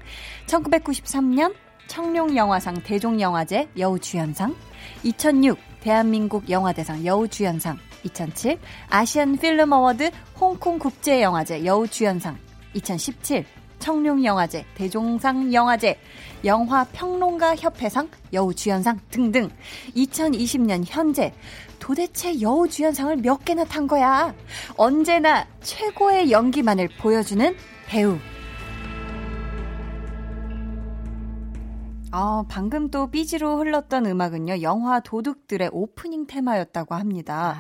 [0.47, 1.55] 1993년
[1.87, 4.57] 청룡영화상 대종영화제 여우주연상.
[5.05, 7.79] 2006 대한민국 영화대상 여우주연상.
[8.03, 8.59] 2007
[8.89, 12.37] 아시안 필름 어워드 홍콩 국제영화제 여우주연상.
[12.75, 13.47] 2017
[13.79, 15.99] 청룡영화제 대종상 영화제
[16.45, 19.51] 영화평론가 협회상 여우주연상 등등
[19.97, 21.33] 2020년 현재
[21.79, 24.35] 도대체 여우주연상을 몇 개나 탄 거야
[24.77, 27.55] 언제나 최고의 연기만을 보여주는
[27.87, 28.19] 배우
[32.11, 37.59] 아, 방금 또 삐지로 흘렀던 음악은요, 영화 도둑들의 오프닝 테마였다고 합니다.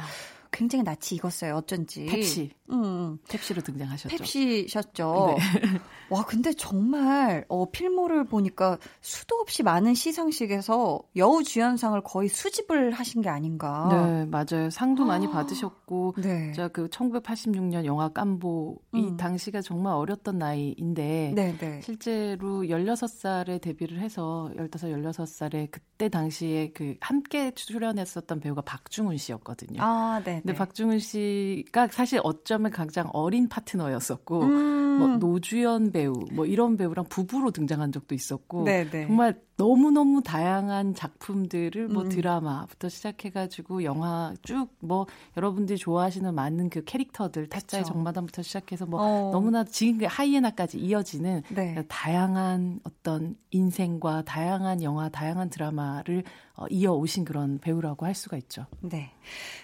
[0.51, 2.07] 굉장히 낯이 익었어요, 어쩐지.
[2.07, 2.58] 펩시.
[2.71, 4.17] 음, 펩시로 등장하셨죠.
[4.17, 5.37] 펩시셨죠.
[5.39, 5.39] 네.
[6.11, 13.23] 와, 근데 정말, 어, 필모를 보니까 수도 없이 많은 시상식에서 여우 주연상을 거의 수집을 하신
[13.23, 13.89] 게 아닌가.
[13.91, 14.71] 네, 맞아요.
[14.71, 16.53] 상도 많이 받으셨고, 네.
[16.53, 19.17] 제가 그 1986년 영화 깜보 이 음.
[19.17, 21.81] 당시가 정말 어렸던 나이인데 네, 네.
[21.83, 29.81] 실제로 16살에 데뷔를 해서 15, 16살에 그때 당시에 그 함께 출연했었던 배우가 박중훈 씨였거든요.
[29.83, 30.41] 아, 네.
[30.41, 30.59] 근데 네.
[30.59, 34.99] 박중훈 씨가 사실 어 쩌면 가장 어린 파트너였었고 음.
[34.99, 39.07] 뭐 노주연 배우 뭐 이런 배우랑 부부로 등장한 적도 있었고 네, 네.
[39.07, 42.09] 정말 너무너무 다양한 작품들을 뭐 음.
[42.09, 47.85] 드라마부터 시작해가지고 영화 쭉 뭐 여러분들이 좋아하시는 많은 그 캐릭터들 타짜의.
[47.85, 49.31] 정마담부터 시작해서 뭐 어.
[49.33, 51.85] 너무나 지금 그 하이에나까지 이어지는 네.
[51.89, 56.23] 다양한 어떤 인생과 다양한 영화, 다양한 드라마를
[56.55, 58.67] 어, 이어오신 그런 배우라고 할 수가 있죠.
[58.81, 59.11] 네.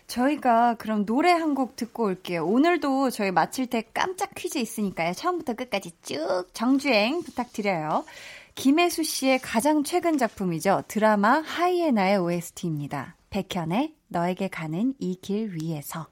[0.08, 2.44] 저희가 그럼 노래 한 곡 듣고 올게요.
[2.44, 5.12] 오늘도 저희 마칠 때 깜짝 퀴즈 있으니까요.
[5.12, 8.04] 처음부터 끝까지 쭉 정주행 부탁드려요.
[8.54, 10.82] 김혜수 씨의 가장 최근 작품이죠.
[10.86, 13.16] 드라마 하이에나의 OST입니다.
[13.30, 16.06] 백현의 너에게 가는 이 길 위에서.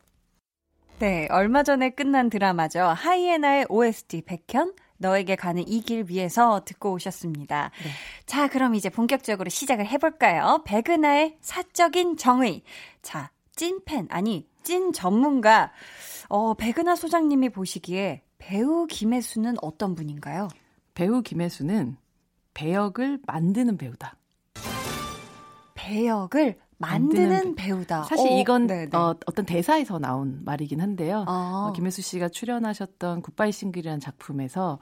[0.98, 2.80] 네, 얼마 전에 끝난 드라마죠.
[2.82, 7.70] 하이에나의 OST 백현 너에게 가는 이 길 위에서 듣고 오셨습니다.
[7.82, 7.90] 네.
[8.26, 10.62] 자, 그럼 이제 본격적으로 시작을 해볼까요?
[10.64, 12.62] 백은하의 사적인 정의.
[13.02, 15.72] 자, 찐팬, 아니, 찐 전문가.
[16.28, 20.48] 어, 백은하 소장님이 보시기에 배우 김혜수는 어떤 분인가요?
[20.94, 21.96] 배우 김혜수는
[22.54, 24.16] 배역을 만드는 배우다.
[25.74, 28.04] 배역을 만드는, 만드는 배우다.
[28.04, 28.96] 사실 어, 이건 네네.
[28.96, 31.24] 어, 어떤 대사에서 나온 말이긴 한데요.
[31.28, 31.68] 아.
[31.68, 34.78] 어, 김혜수 씨가 출연하셨던 굿바이 싱글이라는 작품에서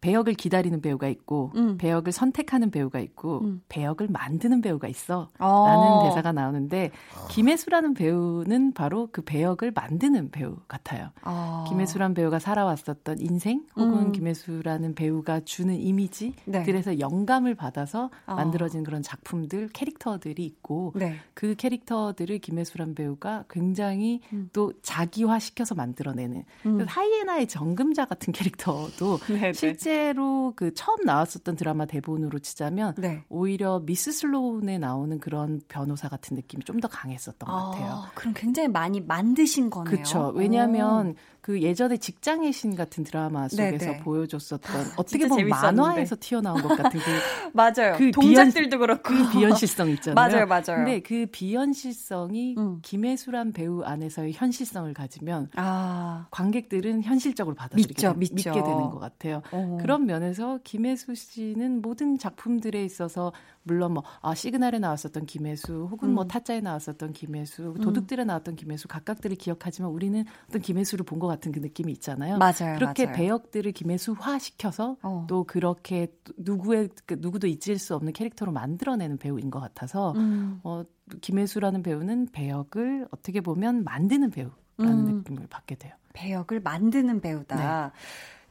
[0.00, 1.78] 배역을 기다리는 배우가 있고 음.
[1.78, 3.62] 배역을 선택하는 배우가 있고 음.
[3.68, 5.64] 배역을 만드는 배우가 있어 어.
[5.66, 6.90] 라는 대사가 나오는데
[7.30, 11.10] 김혜수라는 배우는 바로 그 배역을 만드는 배우 같아요.
[11.22, 11.64] 아.
[11.68, 14.12] 김혜수란 배우가 살아왔었던 인생 혹은 음.
[14.12, 16.98] 김혜수라는 배우가 주는 이미지들에서 네.
[17.00, 18.34] 영감을 받아서 아.
[18.34, 21.16] 만들어진 그런 작품들 캐릭터들이 있고 네.
[21.34, 24.50] 그 캐릭터들을 김혜수란 배우가 굉장히 음.
[24.52, 26.80] 또 자기화 시켜서 만들어내는 음.
[26.86, 29.52] 하이에나의 정금자 같은 캐릭터도 네네.
[29.86, 33.24] 실제로 그 처음 나왔었던 드라마 대본으로 치자면 네.
[33.28, 37.86] 오히려 미스 슬로운에 나오는 그런 변호사 같은 느낌이 좀 더 강했었던 것 같아요.
[37.90, 39.90] 아, 그럼 굉장히 많이 만드신 거네요.
[39.90, 40.32] 그렇죠.
[40.34, 41.14] 왜냐하면
[41.46, 43.98] 그 예전에 직장의 신 같은 드라마 속에서 네네.
[43.98, 44.58] 보여줬었던
[44.98, 45.80] 어떻게 보면 재밌었는데.
[45.80, 47.94] 만화에서 튀어나온 것 같은 그, 오, 맞아요.
[47.96, 49.02] 그 동작들도 그렇고.
[49.14, 50.14] 그 비현실성 있잖아요.
[50.16, 50.82] 맞아요, 맞아요.
[50.84, 52.80] 근데 그 비현실성이 음.
[52.82, 58.34] 김혜수란 배우 안에서의 현실성을 가지면 아, 관객들은 현실적으로 받아들이게 믿죠, 되- 믿죠.
[58.50, 59.42] 믿게 되는 것 같아요.
[59.52, 59.78] 어.
[59.80, 63.32] 그런 면에서 김혜수 씨는 모든 작품들에 있어서
[63.62, 66.28] 물론 뭐 아, 시그널에 나왔었던 김혜수 혹은 뭐 음.
[66.28, 71.60] 타짜에 나왔었던 김혜수 도둑들에 나왔던 김혜수 각각들을 기억하지만 우리는 어떤 김혜수를 본 것 같은 그
[71.60, 72.38] 느낌이 있잖아요.
[72.38, 73.16] 맞아요, 그렇게 맞아요.
[73.16, 75.26] 배역들을 김혜수화 시켜서 어.
[75.28, 80.60] 또 그렇게 또 누구의 그 누구도 잊을 수 없는 캐릭터로 만들어내는 배우인 것 같아서 음.
[80.64, 80.82] 어,
[81.20, 85.04] 김혜수라는 배우는 배역을 어떻게 보면 만드는 배우라는 음.
[85.18, 85.92] 느낌을 받게 돼요.
[86.12, 87.92] 배역을 만드는 배우다.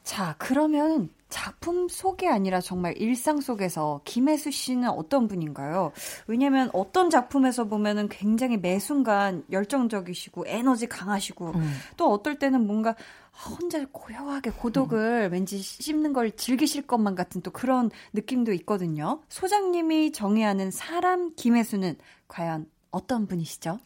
[0.06, 5.92] 자, 그러면 작품 속이 아니라 정말 일상 속에서 김혜수 씨는 어떤 분인가요?
[6.28, 11.74] 왜냐면 어떤 작품에서 보면은 굉장히 매 순간 열정적이시고 에너지 강하시고 음.
[11.98, 12.96] 또 어떨 때는 뭔가
[13.34, 19.22] 혼자 고요하게 고독을 왠지 씹는 걸 즐기실 것만 같은 또 그런 느낌도 있거든요.
[19.28, 23.80] 소장님이 정의하는 사람 김혜수는 과연 어떤 분이시죠?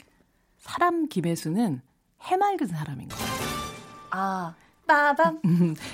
[0.58, 1.82] 사람 김혜수는
[2.24, 3.40] 해맑은 사람인 것 같아요.
[4.12, 4.56] 아,
[4.90, 5.40] 빠밤.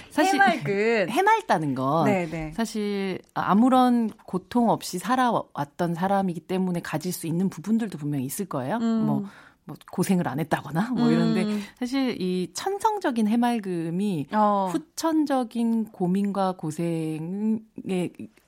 [0.10, 1.10] 사실 해맑은.
[1.10, 2.54] 해맑다는 건 네네.
[2.54, 8.78] 사실 아무런 고통 없이 살아왔던 사람이기 때문에 가질 수 있는 부분들도 분명히 있을 거예요.
[8.78, 9.06] 음.
[9.06, 9.26] 뭐,
[9.66, 11.12] 뭐 고생을 안 했다거나 뭐 음.
[11.12, 11.46] 이런데
[11.78, 14.70] 사실 이 천성적인 해맑음이 어.
[14.72, 17.60] 후천적인 고민과 고생에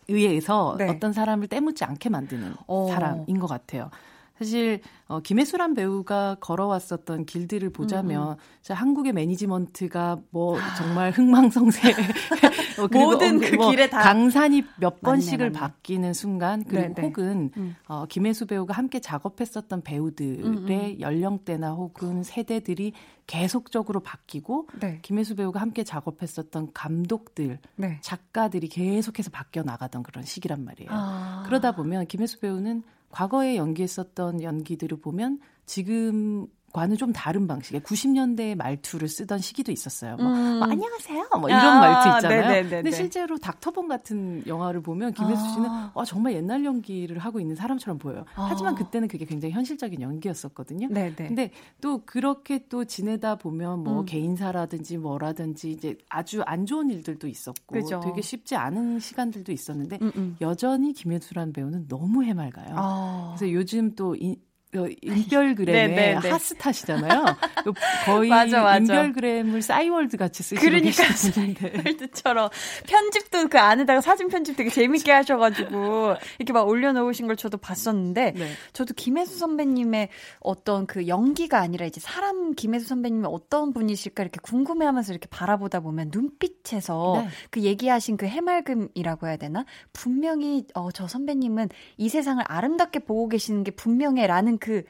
[0.08, 0.88] 의해서 네.
[0.88, 2.88] 어떤 사람을 때묻지 않게 만드는 어.
[2.90, 3.90] 사람인 것 같아요.
[4.38, 11.80] 사실 어, 김혜수란 배우가 걸어왔었던 길들을 보자면 음, 자, 한국의 매니지먼트가 뭐 정말 흥망성쇠
[12.80, 15.52] 어, 모든 어, 그뭐 길에 다- 강산이 몇 맞네, 번씩을 맞네.
[15.52, 17.08] 바뀌는 순간 그리고 네네.
[17.08, 17.76] 혹은 음.
[17.88, 22.93] 어, 김혜수 배우가 함께 작업했었던 배우들의 음, 연령대나 혹은 세대들이
[23.26, 25.00] 계속적으로 바뀌고 네.
[25.02, 27.97] 김혜수 배우가 함께 작업했었던 감독들, 네.
[28.02, 30.89] 작가들이 계속해서 바뀌어 나가던 그런 시기란 말이에요.
[30.91, 31.43] 아.
[31.45, 39.08] 그러다 보면 김혜수 배우는 과거에 연기했었던 연기들을 보면 지금 과는 좀 다른 방식의 90년대의 말투를
[39.08, 40.17] 쓰던 시기도 있었어요.
[40.17, 40.60] 뭐, 음.
[40.60, 41.30] 뭐 안녕하세요.
[41.39, 42.41] 뭐 이런 아, 말투 있잖아요.
[42.41, 42.69] 네네네네.
[42.69, 45.47] 근데 실제로 닥터본 같은 영화를 보면 김혜수 아.
[45.47, 48.25] 씨는 와, 정말 옛날 연기를 하고 있는 사람처럼 보여요.
[48.36, 48.47] 아.
[48.49, 50.89] 하지만 그때는 그게 굉장히 현실적인 연기였었거든요.
[50.89, 51.15] 네네.
[51.15, 54.06] 근데 또 그렇게 또 지내다 보면 뭐 음.
[54.06, 58.01] 개인사라든지 뭐라든지 이제 아주 안 좋은 일들도 있었고 그죠.
[58.03, 60.36] 되게 쉽지 않은 시간들도 있었는데 음, 음.
[60.41, 62.75] 여전히 김혜수라는 배우는 너무 해맑아요.
[62.75, 63.36] 아.
[63.38, 66.30] 그래서 요즘 또 인, 어, 인별그램의 네, 네, 네.
[66.30, 67.25] 핫스타시잖아요.
[67.63, 67.73] 그
[68.06, 68.77] 거의 맞아, 맞아.
[68.80, 72.49] 인별그램을 싸이월드 같이 쓰시는 그러니까 분인데 월드처럼
[72.86, 78.51] 편집도 그 안에다가 사진 편집 되게 재밌게 하셔가지고 이렇게 막 올려놓으신 걸 저도 봤었는데 네.
[78.73, 80.10] 저도 김혜수 선배님의
[80.41, 86.10] 어떤 그 연기가 아니라 이제 사람 김혜수 선배님이 어떤 분이실까 이렇게 궁금해하면서 이렇게 바라보다 보면
[86.12, 87.30] 눈빛에서 네.
[87.51, 93.63] 그 얘기하신 그 해맑음이라고 해야 되나 분명히 어, 저 선배님은 이 세상을 아름답게 보고 계시는
[93.63, 94.84] 게 분명해라는 그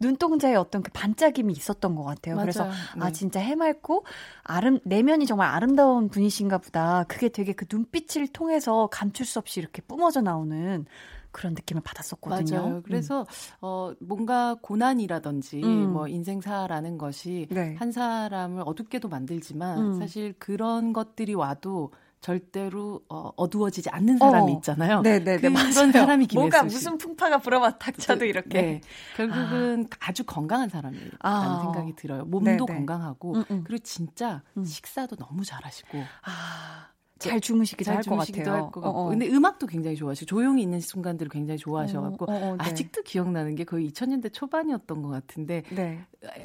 [0.00, 2.36] 눈동자에 어떤 그 반짝임이 있었던 것 같아요.
[2.36, 2.76] 그래서 맞아요.
[3.00, 3.12] 아 네.
[3.12, 4.04] 진짜 해맑고
[4.42, 7.04] 아름 내면이 정말 아름다운 분이신가 보다.
[7.04, 10.84] 그게 되게 그 눈빛을 통해서 감출 수 없이 이렇게 뿜어져 나오는
[11.30, 12.62] 그런 느낌을 받았었거든요.
[12.62, 12.82] 맞아요.
[12.84, 13.26] 그래서
[13.60, 15.92] 어 뭔가 고난이라든지 음.
[15.92, 17.74] 뭐 인생사라는 것이 네.
[17.78, 19.98] 한 사람을 어둡게도 만들지만 음.
[19.98, 21.92] 사실 그런 것들이 와도
[22.26, 24.56] 절대로 어, 어두워지지 않는 사람이 어.
[24.56, 25.00] 있잖아요.
[25.02, 25.70] 네네네 그, 맞아요.
[25.70, 26.74] 그런 사람이 김혜수 뭐가 씨.
[26.74, 28.60] 무슨 풍파가 불어와 닥쳐도 이렇게.
[28.62, 28.80] 네.
[29.16, 31.60] 결국은 아 주 건강한 사람이라는 아.
[31.62, 32.24] 생각이 들어요.
[32.24, 32.78] 몸도 네네.
[32.78, 33.64] 건강하고 음, 음.
[33.66, 34.64] 그리고 진짜 음.
[34.64, 38.52] 식사도 너무 잘하시고 아 잘 주무시기도 할 것 같아요.
[38.52, 38.80] 할 것 같고.
[38.80, 39.08] 어, 어.
[39.08, 42.64] 근데 음악도 굉장히 좋아하시고 조용히 있는 순간들을 굉장히 좋아하셔갖고 어, 어, 어, 네.
[42.64, 46.00] 아직도 기억나는 게 거의 2000년대 초반이었던 것 같은데 네.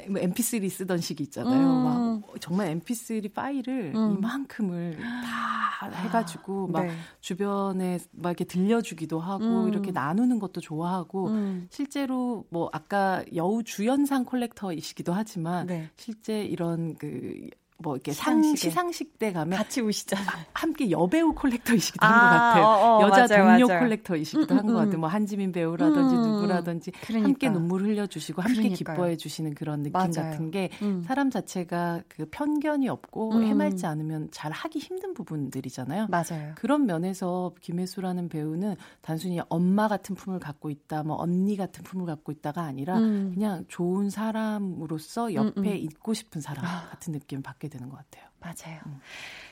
[0.08, 1.60] 뭐 MP3 쓰던 시기 있잖아요.
[1.60, 1.84] 음.
[1.84, 4.16] 막 정말 MP3 파일을 음.
[4.18, 6.92] 이만큼을 다 해가지고 막 네.
[7.20, 9.68] 주변에 막 이렇게 들려주기도 하고 음.
[9.68, 11.66] 이렇게 나누는 것도 좋아하고 음.
[11.70, 15.90] 실제로 뭐 아까 여우 주연상 콜렉터이시기도 하지만 네.
[15.96, 17.48] 실제 이런 그
[17.82, 18.42] 뭐 이렇게 상.
[18.54, 20.26] 시상식 때 가면 같이 우시잖아요.
[20.54, 22.64] 함께 여배우 콜렉터이시기도 아, 한것 같아요.
[22.64, 23.80] 어, 어, 여자 맞아요, 동료 맞아요.
[23.80, 24.94] 콜렉터이시기도 음, 한것 음, 같아요.
[24.94, 25.00] 음.
[25.00, 27.28] 뭐 한지민 배우라든지 음, 누구라든지 그러니까.
[27.28, 28.94] 함께 눈물 흘려주시고 함께 그러니까요.
[28.96, 30.10] 기뻐해 주시는 그런 느낌 맞아요.
[30.10, 31.02] 같은 게 음.
[31.04, 33.44] 사람 자체가 그 편견이 없고 음.
[33.44, 36.06] 해맑지 않으면 잘 하기 힘든 부분들이잖아요.
[36.10, 36.52] 맞아요.
[36.56, 42.32] 그런 면에서 김혜수라는 배우는 단순히 엄마 같은 품을 갖고 있다, 뭐 언니 같은 품을 갖고
[42.32, 43.32] 있다가 아니라 음.
[43.34, 45.66] 그냥 좋은 사람으로서 옆에 음, 음.
[45.66, 46.88] 있고 싶은 사람 아.
[46.90, 48.28] 같은 느낌을 받게 되는 것 같아요.
[48.40, 48.80] 맞아요.
[48.86, 49.00] 음.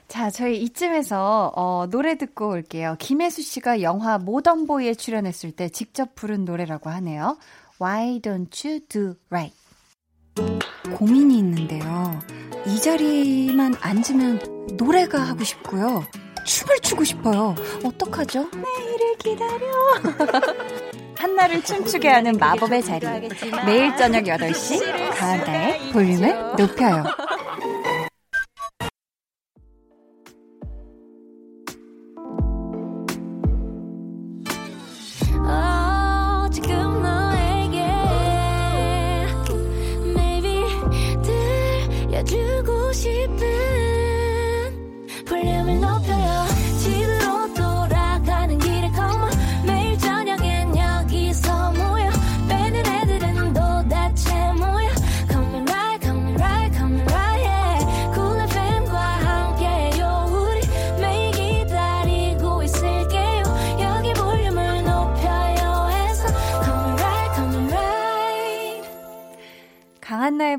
[0.08, 2.96] 자, 저희 이쯤에서 어, 노래 듣고 올게요.
[2.98, 7.38] 김혜수 씨가 영화 모던보이에 출연했을 때 직접 부른 노래라고 하네요.
[7.80, 9.56] Why don't you do right?
[10.94, 12.18] 고민이 있는데요.
[12.66, 16.04] 이 자리만 앉으면 노래가 하고 싶고요.
[16.44, 17.54] 춤을 추고 싶어요.
[17.84, 18.50] 어떡하죠?
[18.52, 19.66] 내일을 기다려.
[21.16, 23.06] 한나를 춤추게 하는 마법의 자리.
[23.66, 27.04] 매일 저녁 8시 가은다의 볼륨을 높여요.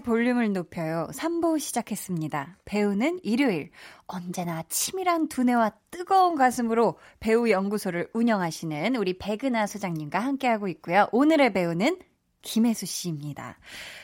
[0.02, 1.08] 볼륨을 높여요.
[1.14, 2.58] 3부 시작했습니다.
[2.66, 3.72] 배우는 일요일.
[4.08, 11.08] 언제나 치밀한 두뇌와 뜨거운 가슴으로 배우 연구소를 운영하시는 우리 백은하 소장님과 함께하고 있고요.
[11.12, 11.98] 오늘의 배우는
[12.42, 13.58] 김혜수 씨입니다.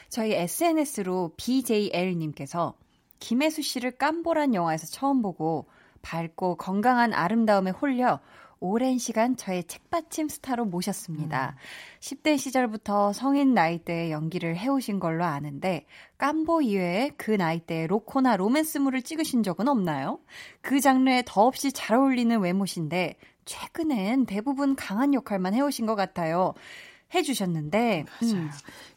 [0.10, 2.76] 저희 SNS로 BJL님께서
[3.20, 5.68] 김혜수 씨를 깜보란 영화에서 처음 보고
[6.02, 8.20] 밝고 건강한 아름다움에 홀려
[8.60, 11.56] 오랜 시간 저의 책받침 스타로 모셨습니다.
[12.00, 15.86] 10대 시절부터 성인 나이대에 연기를 해오신 걸로 아는데
[16.18, 20.20] 깜보 이외에 그 나이대에 로코나 로맨스물을 찍으신 적은 없나요?
[20.62, 26.54] 그 장르에 더없이 잘 어울리는 외모신데 최근엔 대부분 강한 역할만 해오신 것 같아요.
[27.14, 28.50] 해주셨는데 음,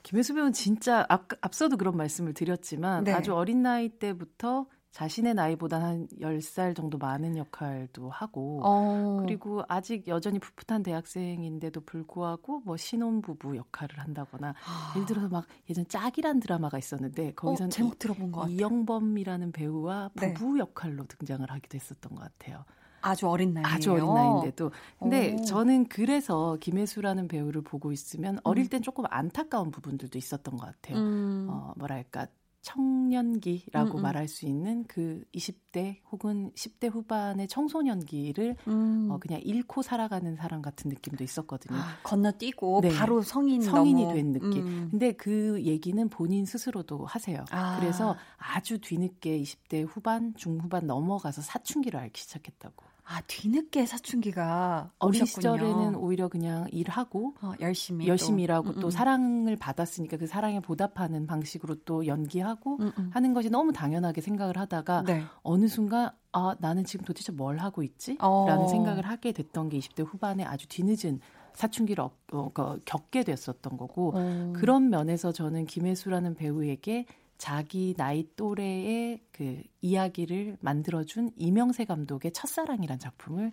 [0.02, 3.12] 김혜수 배우는 진짜 앞, 앞서도 그런 말씀을 드렸지만 네.
[3.12, 10.08] 아주 어린 나이 때부터 자신의 나이보다 한 10살 정도 많은 역할도 하고 어, 그리고 아직
[10.08, 14.54] 여전히 풋풋한 대학생인데도 불구하고 뭐 신혼부부 역할을 한다거나
[14.96, 18.56] 예를 들어서 막 예전 짝이란 드라마가 있었는데 어, 거기서는 제목 들어본 것 같아요.
[18.56, 20.34] 이영범이라는 배우와 네.
[20.34, 22.64] 부부 역할로 등장을 하기도 했었던 것 같아요.
[23.02, 23.66] 아주 어린 나이에요.
[23.66, 24.70] 아주 어린 나이인데도.
[24.98, 25.44] 근데 오.
[25.44, 28.68] 저는 그래서 김혜수라는 배우를 보고 있으면 어릴 음.
[28.68, 30.98] 땐 조금 안타까운 부분들도 있었던 것 같아요.
[30.98, 31.46] 음.
[31.48, 32.26] 어, 뭐랄까.
[32.62, 34.02] 청년기라고 음, 음.
[34.02, 39.08] 말할 수 있는 그 20대 혹은 10대 후반의 청소년기를 음.
[39.10, 41.78] 어, 그냥 잃고 살아가는 사람 같은 느낌도 있었거든요.
[41.78, 42.94] 아, 건너뛰고 네.
[42.94, 44.14] 바로 성인 성인이 넘어.
[44.14, 44.66] 된 느낌.
[44.66, 44.88] 음.
[44.90, 47.44] 근데 그 얘기는 본인 스스로도 하세요.
[47.50, 47.78] 아.
[47.80, 52.89] 그래서 아주 뒤늦게 20대 후반, 중후반 넘어가서 사춘기를 앓기 시작했다고.
[53.04, 55.56] 아 뒤늦게 사춘기가 어린 오셨군요.
[55.56, 58.44] 시절에는 오히려 그냥 일하고 어, 열심히 열심히 또.
[58.44, 58.90] 일하고 음, 또 음.
[58.90, 63.10] 사랑을 받았으니까 그 사랑에 보답하는 방식으로 또 연기하고 음, 음.
[63.12, 65.24] 하는 것이 너무 당연하게 생각을 하다가 네.
[65.42, 68.16] 어느 순간 아 나는 지금 도대체 뭘 하고 있지?
[68.20, 68.46] 어.
[68.46, 71.20] 라는 생각을 하게 됐던 게 20대 후반에 아주 뒤늦은
[71.54, 74.52] 사춘기를 어, 어, 그, 겪게 됐었던 거고 어.
[74.54, 77.06] 그런 면에서 저는 김혜수라는 배우에게
[77.40, 83.50] 자기 나이 또래의 그 이야기를 만들어준 이명세 감독의 첫사랑이란 작품을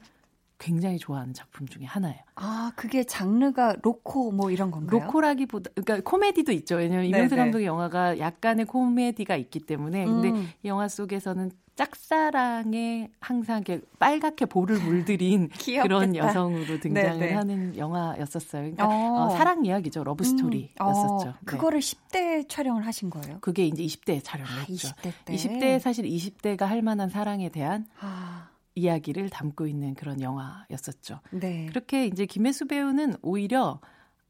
[0.60, 2.20] 굉장히 좋아하는 작품 중에 하나예요.
[2.36, 5.00] 아 그게 장르가 로코 뭐 이런 건가요?
[5.00, 6.76] 로코라기보다 그러니까 코미디도 있죠.
[6.76, 7.18] 왜냐하면 네네.
[7.18, 10.50] 이명세 감독의 영화가 약간의 코미디가 있기 때문에 근데 음.
[10.64, 15.50] 이 영화 속에서는 짝사랑에 항상 이렇게 빨갛게 볼을 물들인.
[15.84, 17.34] 그런 여성으로 등장을 네네.
[17.34, 18.62] 하는 영화였었어요.
[18.64, 19.26] 그러니까 어.
[19.26, 20.04] 어, 사랑 이야기죠.
[20.04, 20.74] 러브 스토리였었죠.
[20.82, 21.34] 음, 어, 네.
[21.46, 23.38] 그거를 10대 촬영을 하신 거예요?
[23.42, 24.88] 그게 이제 20대 촬영을 아, 했죠.
[24.90, 25.36] 20대 때.
[25.36, 31.20] 20대 사실 20대가 할 만한 사랑에 대한 아, 이야기를 담고 있는 그런 영화였었죠.
[31.30, 31.68] 네.
[31.68, 33.80] 그렇게 이제 김혜수 배우는 오히려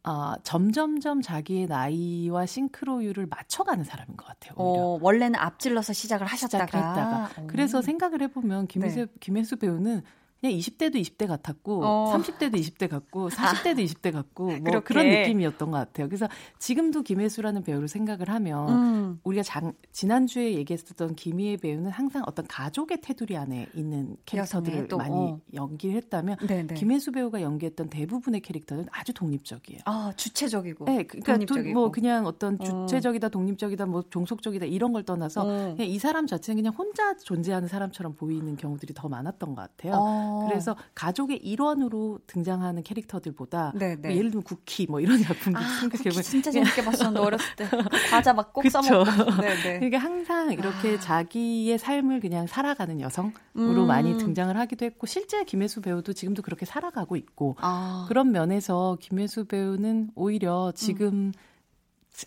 [0.03, 4.53] 아, 점점점 자기의 나이와 싱크로율을 맞춰가는 사람인 것 같아요.
[4.55, 4.83] 오히려.
[4.83, 6.65] 어, 원래는 앞질러서 시작을 하셨다가.
[6.65, 7.41] 시작을 했다가.
[7.41, 7.47] 오.
[7.47, 9.05] 그래서 생각을 해보면 김혜수, 네.
[9.19, 10.03] 김혜수 배우는
[10.39, 12.13] 그냥 20대도 20대 같았고 어.
[12.15, 14.79] 30대도 20대 같고 40대도 20대 같고 뭐.
[14.81, 16.07] 그런 느낌이었던 것 같아요.
[16.07, 16.27] 그래서
[16.59, 19.19] 지금도 김혜수라는 배우를 생각을 하면 음.
[19.23, 25.39] 우리가 장, 지난주에 얘기했었던 김희애 배우는 항상 어떤 가족의 테두리 안에 있는 캐릭터들을 많이 어.
[25.53, 26.75] 연기를 했다면 네네.
[26.75, 29.81] 김혜수 배우가 연기했던 대부분의 캐릭터는 아주 독립적이에요.
[29.85, 30.85] 아, 주체적이고.
[30.85, 31.73] 네, 그러니까 또 독립적이고.
[31.73, 32.63] 뭐 그냥 어떤 어.
[32.85, 35.73] 주체적이다, 독립적이다, 뭐 종속적이다 이런 걸 떠나서 어.
[35.75, 39.93] 그냥 이 사람 자체는 그냥 혼자 존재하는 사람처럼 보이는 경우들이 더 많았던 것 같아요.
[39.95, 40.26] 어.
[40.47, 43.73] 그래서 가족의 일원으로 등장하는 캐릭터들보다.
[43.75, 47.55] 뭐 예를 들면 쿠키 뭐 이런 작품들 아, 생각해 쿠키 보면 진짜 재밌게 봤었는데 어렸을
[47.55, 47.69] 때
[48.09, 48.67] 과자 막 꼭.
[48.69, 49.41] 써먹고.
[49.41, 49.79] 네네.
[49.79, 50.99] 그러니까 항상 이렇게 아.
[50.99, 53.87] 자기의 삶을 그냥 살아가는 여성으로 음.
[53.87, 59.45] 많이 등장을 하기도 했고 실제 김혜수 배우도 지금도 그렇게 살아가고 있고 아, 그런 면에서 김혜수
[59.45, 61.31] 배우는 오히려 지금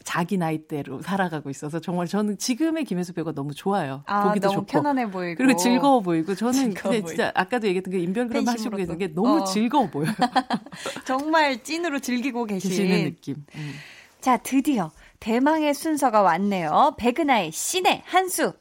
[0.04, 4.02] 자기 나이대로 살아가고 있어서 정말 저는 지금의 김혜수 배우가 너무 좋아요.
[4.06, 4.66] 아, 보기도 너무 좋고.
[4.66, 5.36] 편안해 보이고.
[5.36, 8.76] 그리고 즐거워 보이고 저는 즐거워 근데 진짜 아까도 얘기했던 그 인별그램 하시고.
[8.76, 9.44] 계신 게 너무 어.
[9.44, 10.12] 즐거워 보여요.
[11.04, 12.70] 정말 찐으로 즐기고 계신.
[12.70, 13.44] 계시는 느낌.
[13.56, 13.72] 음.
[14.20, 16.94] 자, 드디어 대망의 순서가 왔네요.
[16.96, 18.52] 백은하의 신의 한수.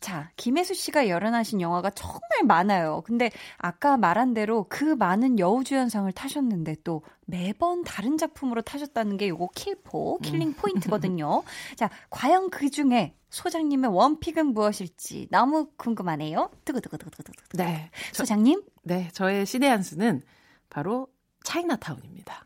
[0.00, 3.02] 자, 김혜수 씨가 열연하신 영화가 정말 많아요.
[3.04, 9.50] 근데 아까 말한 대로 그 많은 여우주연상을 타셨는데 또 매번 다른 작품으로 타셨다는 게 요거
[9.54, 11.42] 킬포, killing point거든요.
[11.76, 16.50] 자, 과연 그 중에 소장님의 one pick은 무엇일지 너무 궁금하네요.
[16.64, 17.32] 두구두구두구두구.
[17.56, 17.90] 네.
[18.12, 18.62] 저, 소장님?
[18.84, 20.22] 네, 저의 신의 한 수는
[20.70, 21.08] 바로
[21.48, 22.44] 차이나타운입니다.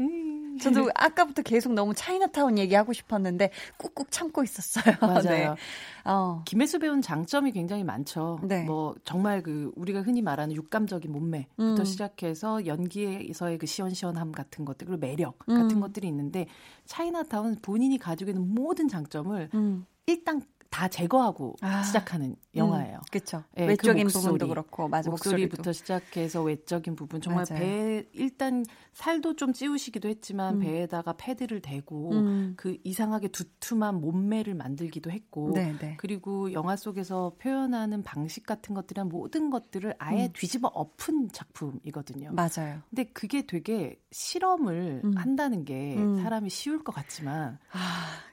[0.00, 0.58] 음.
[0.58, 4.96] 저도 아까부터 계속 너무 차이나타운 얘기하고 싶었는데 꾹꾹 참고 있었어요.
[5.00, 5.22] 맞아요.
[5.22, 5.54] 네.
[6.04, 6.42] 어.
[6.44, 8.40] 김혜수 배우는 장점이 굉장히 많죠.
[8.42, 8.64] 네.
[8.64, 11.84] 뭐 정말 그 우리가 흔히 말하는 육감적인 몸매부터 음.
[11.84, 15.62] 시작해서 연기에서의 그 시원시원함 같은 것들 그리고 매력 음.
[15.62, 16.46] 같은 것들이 있는데
[16.84, 19.86] 차이나타운 본인이 가지고 있는 모든 장점을 음.
[20.06, 21.82] 일단 다 제거하고 아.
[21.82, 23.00] 시작하는 영화예요.
[23.10, 23.44] 그렇죠.
[23.58, 25.72] 예, 외적인 그 목소리, 부분도 그렇고 맞아 목소리부터 목소리도.
[25.72, 27.62] 시작해서 외적인 부분 정말 맞아요.
[27.62, 30.60] 배 일단 살도 좀 찌우시기도 했지만 음.
[30.60, 32.54] 배에다가 패드를 대고 음.
[32.56, 35.94] 그 이상하게 두툼한 몸매를 만들기도 했고 네, 네.
[35.98, 40.32] 그리고 영화 속에서 표현하는 방식 같은 것들이랑 모든 것들을 아예 음.
[40.32, 42.30] 뒤집어 엎은 작품이거든요.
[42.32, 42.80] 맞아요.
[42.88, 45.16] 근데 그게 되게 실험을 음.
[45.16, 46.22] 한다는 게 음.
[46.22, 47.78] 사람이 쉬울 것 같지만 아.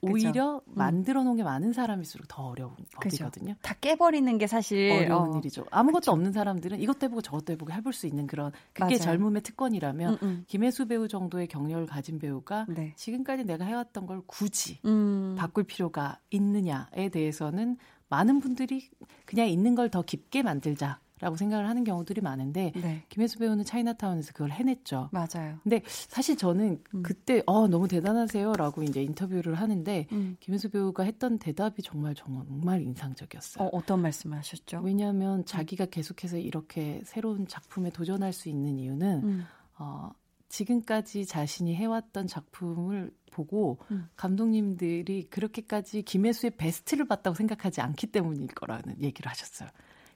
[0.01, 0.73] 오히려 음.
[0.75, 3.25] 만들어 놓은 게 많은 사람일수록 더 어려운 그죠.
[3.25, 3.55] 법이거든요.
[3.61, 5.37] 다 깨버 리는 게 사실 어려운 어.
[5.37, 5.65] 일이죠.
[5.71, 8.97] 아무것도 없는 사람들은 이것도 해보고 저것도 해보고 해볼 수 있는 그런 그게 맞아요.
[8.99, 10.43] 젊음의 특권이라면 음, 음.
[10.47, 12.93] 김혜수 배우 정도의 경력을 가진 배우가 네.
[12.95, 15.35] 지금까지 내가 해왔던 걸 굳이 음.
[15.37, 17.77] 바꿀 필요가 있느냐에 대해서는
[18.09, 18.89] 많은 분들이
[19.25, 23.03] 그냥 있는 걸 더 깊게 만들자 라고 생각을 하는 경우들이 많은데 네.
[23.07, 25.09] 김혜수 배우는 차이나타운에서 그걸 해냈죠.
[25.13, 25.57] 맞아요.
[25.63, 27.03] 근데 사실 저는 음.
[27.03, 30.35] 그때 어 너무 대단하세요라고 이제 인터뷰를 하는데 음.
[30.41, 33.65] 김혜수 배우가 했던 대답이 정말 정말 인상적이었어요.
[33.65, 34.81] 어, 어떤 말씀을 하셨죠?
[34.83, 39.45] 왜냐하면 자기가 계속해서 이렇게 새로운 작품에 도전할 수 있는 이유는 음.
[39.77, 40.11] 어,
[40.49, 44.07] 지금까지 자신이 해왔던 작품을 보고 음.
[44.15, 49.69] 감독님들이 그렇게까지 김혜수의 베스트를 봤다고 생각하지 않기 때문일 거라는 얘기를 하셨어요.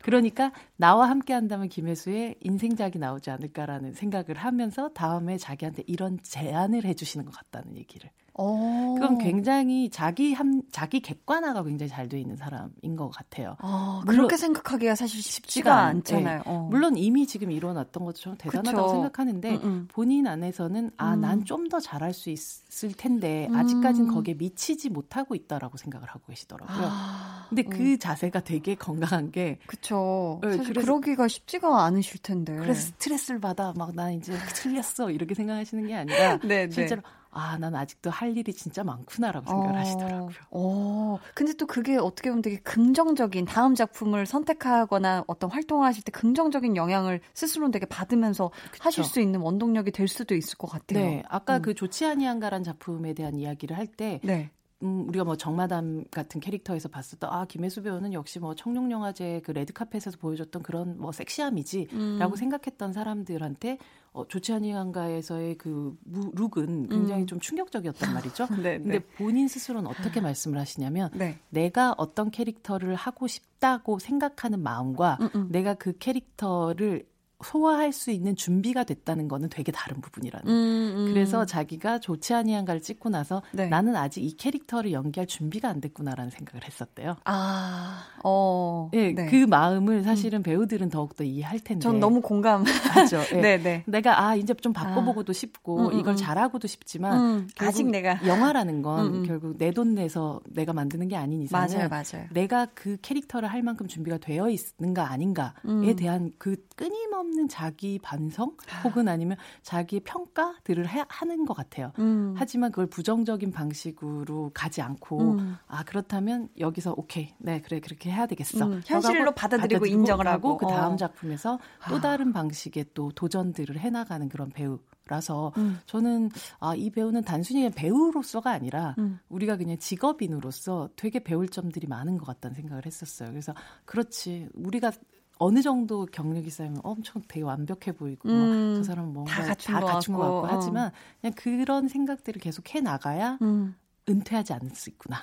[0.07, 7.25] 그러니까 나와 함께 한다면 김혜수의 인생작이 나오지 않을까라는 생각을 하면서 다음에 자기한테 이런 제안을 해주시는
[7.25, 8.09] 것 같다는 얘기를.
[8.37, 8.95] 어.
[8.99, 13.55] 그건 굉장히 자기 함, 자기 객관화가 굉장히 잘 돼 있는 사람인 것 같아요.
[13.59, 16.43] 아, 물론- 그렇게 생각하기가 사실 쉽지가 않- 않잖아요.
[16.45, 16.67] 어.
[16.71, 18.93] 물론 이미 지금 일어났던 것처럼 대단하다고 그쵸.
[18.93, 19.87] 생각하는데 음, 음.
[19.91, 21.21] 본인 안에서는 아, 음.
[21.21, 23.55] 난좀 더 잘할 수 있을 텐데 음.
[23.55, 26.87] 아직까지는 거기에 미치지 못하고 있다라고 생각을 하고 계시더라고요.
[26.89, 27.69] 아, 근데 음.
[27.69, 30.39] 그 자세가 되게 건강한 게 그쵸.
[30.43, 32.55] 네, 사실 그래서- 그러기가 쉽지가 않으실 텐데.
[32.55, 36.69] 그래서 스트레스를 받아 막 나 이제 틀렸어 이렇게 생각하시는 게 아니라 네, 네.
[36.69, 37.01] 실제로
[37.37, 40.35] 아, 난 아직도 할 일이 진짜 많구나라고 생각을 어, 하시더라고요.
[40.49, 46.11] 어, 근데 또 그게 어떻게 보면 되게 긍정적인 다음 작품을 선택하거나 어떤 활동을 하실 때
[46.11, 50.99] 긍정적인 영향을 스스로 되게 받으면서 하실 수 있는 원동력이 될 수도 있을 것 같아요.
[50.99, 51.61] 네, 아까 음.
[51.61, 54.49] 그 좋지 아니한가란 작품에 대한 이야기를 할때 네.
[54.83, 59.51] 음, 우리가 뭐 정마담 같은 캐릭터에서 봤었던 아 김혜수 배우는 역시 뭐 청룡 영화제 그
[59.51, 62.35] 레드 카펫에서 보여줬던 그런 뭐 섹시함이지라고 음.
[62.35, 63.79] 생각했던 사람들한테
[64.13, 67.27] 어, 좋지 아니한가에서의 그 무, 룩은 굉장히 음.
[67.27, 68.47] 좀 충격적이었단 말이죠.
[68.61, 69.05] 네, 근데 네.
[69.17, 71.39] 본인 스스로는 어떻게 말씀을 하시냐면 네.
[71.49, 75.47] 내가 어떤 캐릭터를 하고 싶다고 생각하는 마음과 음, 음.
[75.51, 77.05] 내가 그 캐릭터를
[77.43, 80.47] 소화할 수 있는 준비가 됐다는 거는 되게 다른 부분이라는.
[80.47, 80.53] 음,
[80.97, 81.05] 음.
[81.13, 83.67] 그래서 자기가 좋지 아니한가를 찍고 나서 네.
[83.67, 87.15] 나는 아직 이 캐릭터를 연기할 준비가 안 됐구나라는 생각을 했었대요.
[87.25, 88.89] 아, 어.
[88.93, 89.23] 예, 네.
[89.23, 89.27] 음.
[89.29, 91.81] 그 마음을 사실은 배우들은 더욱더 이해할 텐데.
[91.83, 93.21] 전 너무 공감하죠.
[93.33, 93.37] 예.
[93.41, 93.83] 네, 네.
[93.85, 96.15] 내가 아 이제 좀 바꿔보고도 싶고 음, 음, 이걸 음.
[96.15, 99.23] 잘하고도 싶지만 음, 아직 내가 영화라는 건 음, 음.
[99.25, 102.25] 결국 내 돈 내서 내가 만드는 게 아닌 이상은 맞아요, 맞아요.
[102.31, 105.95] 내가 그 캐릭터를 할 만큼 준비가 되어 있는가 아닌가에 음.
[105.95, 111.91] 대한 그 끊임없는 자기 반성 혹은 아니면 자기 평가들을 해- 하는 것 같아요.
[111.99, 112.33] 음.
[112.37, 115.57] 하지만 그걸 부정적인 방식으로 가지 않고 음.
[115.67, 120.57] 아 그렇다면 여기서 오케이 네 그래 그렇게 해야 되겠어 음, 현실로 하고 받아들이고 인정을 하고.
[120.57, 120.95] 그 다음 어.
[120.95, 121.59] 작품에서
[121.89, 125.79] 또 다른 방식의 또 도전들을 해나가는 그런 배우 라서 음.
[125.85, 129.19] 저는 아 이 배우는 단순히 배우로서가 아니라 음.
[129.29, 133.29] 우리가 그냥 직업인으로서 되게 배울 점들이 많은 것 같다는 생각을 했었어요.
[133.29, 133.53] 그래서
[133.85, 134.91] 그렇지 우리가
[135.39, 138.73] 어느 정도 경력이 쌓이면 엄청 되게 완벽해 보이고 음.
[138.73, 140.49] 막저 사람은 뭔가 다 갖춘 것 갖춘 것 같고, 같고 어.
[140.57, 143.75] 하지만 그냥 그런 생각들을 계속 해 나가야 음.
[144.09, 145.17] 은퇴하지 않을 수 있구나.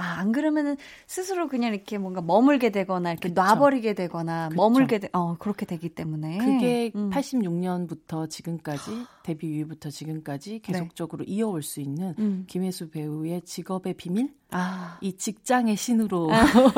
[0.00, 0.76] 아, 안 그러면은
[1.06, 3.40] 스스로 그냥 이렇게 뭔가 머물게 되거나 이렇게 그쵸.
[3.42, 4.56] 놔버리게 되거나 그쵸.
[4.62, 6.38] 머물게 되, 어, 그렇게 되기 때문에.
[6.38, 7.10] 그게 음.
[7.10, 8.90] 86년부터 지금까지
[9.22, 12.22] 데뷔 이후부터 지금까지 계속적으로 이어올 수 있는 네.
[12.22, 12.44] 음.
[12.48, 16.72] 김혜수 배우의 직업의 비밀, 아, 이 직장의 신으로 계속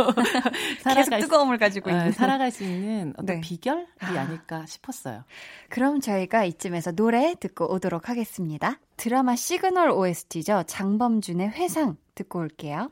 [0.83, 2.13] 살아갈 수- 뜨거움을 가지고 어, 있는.
[2.13, 3.41] 살아갈 수 있는 어떤 네.
[3.41, 4.07] 비결이 아.
[4.19, 5.25] 아닐까 싶었어요.
[5.69, 8.79] 그럼 저희가 이쯤에서 노래 듣고 오도록 하겠습니다.
[8.97, 10.65] 드라마 시그널 OST죠.
[10.67, 12.91] 장범준의 회상 듣고 올게요.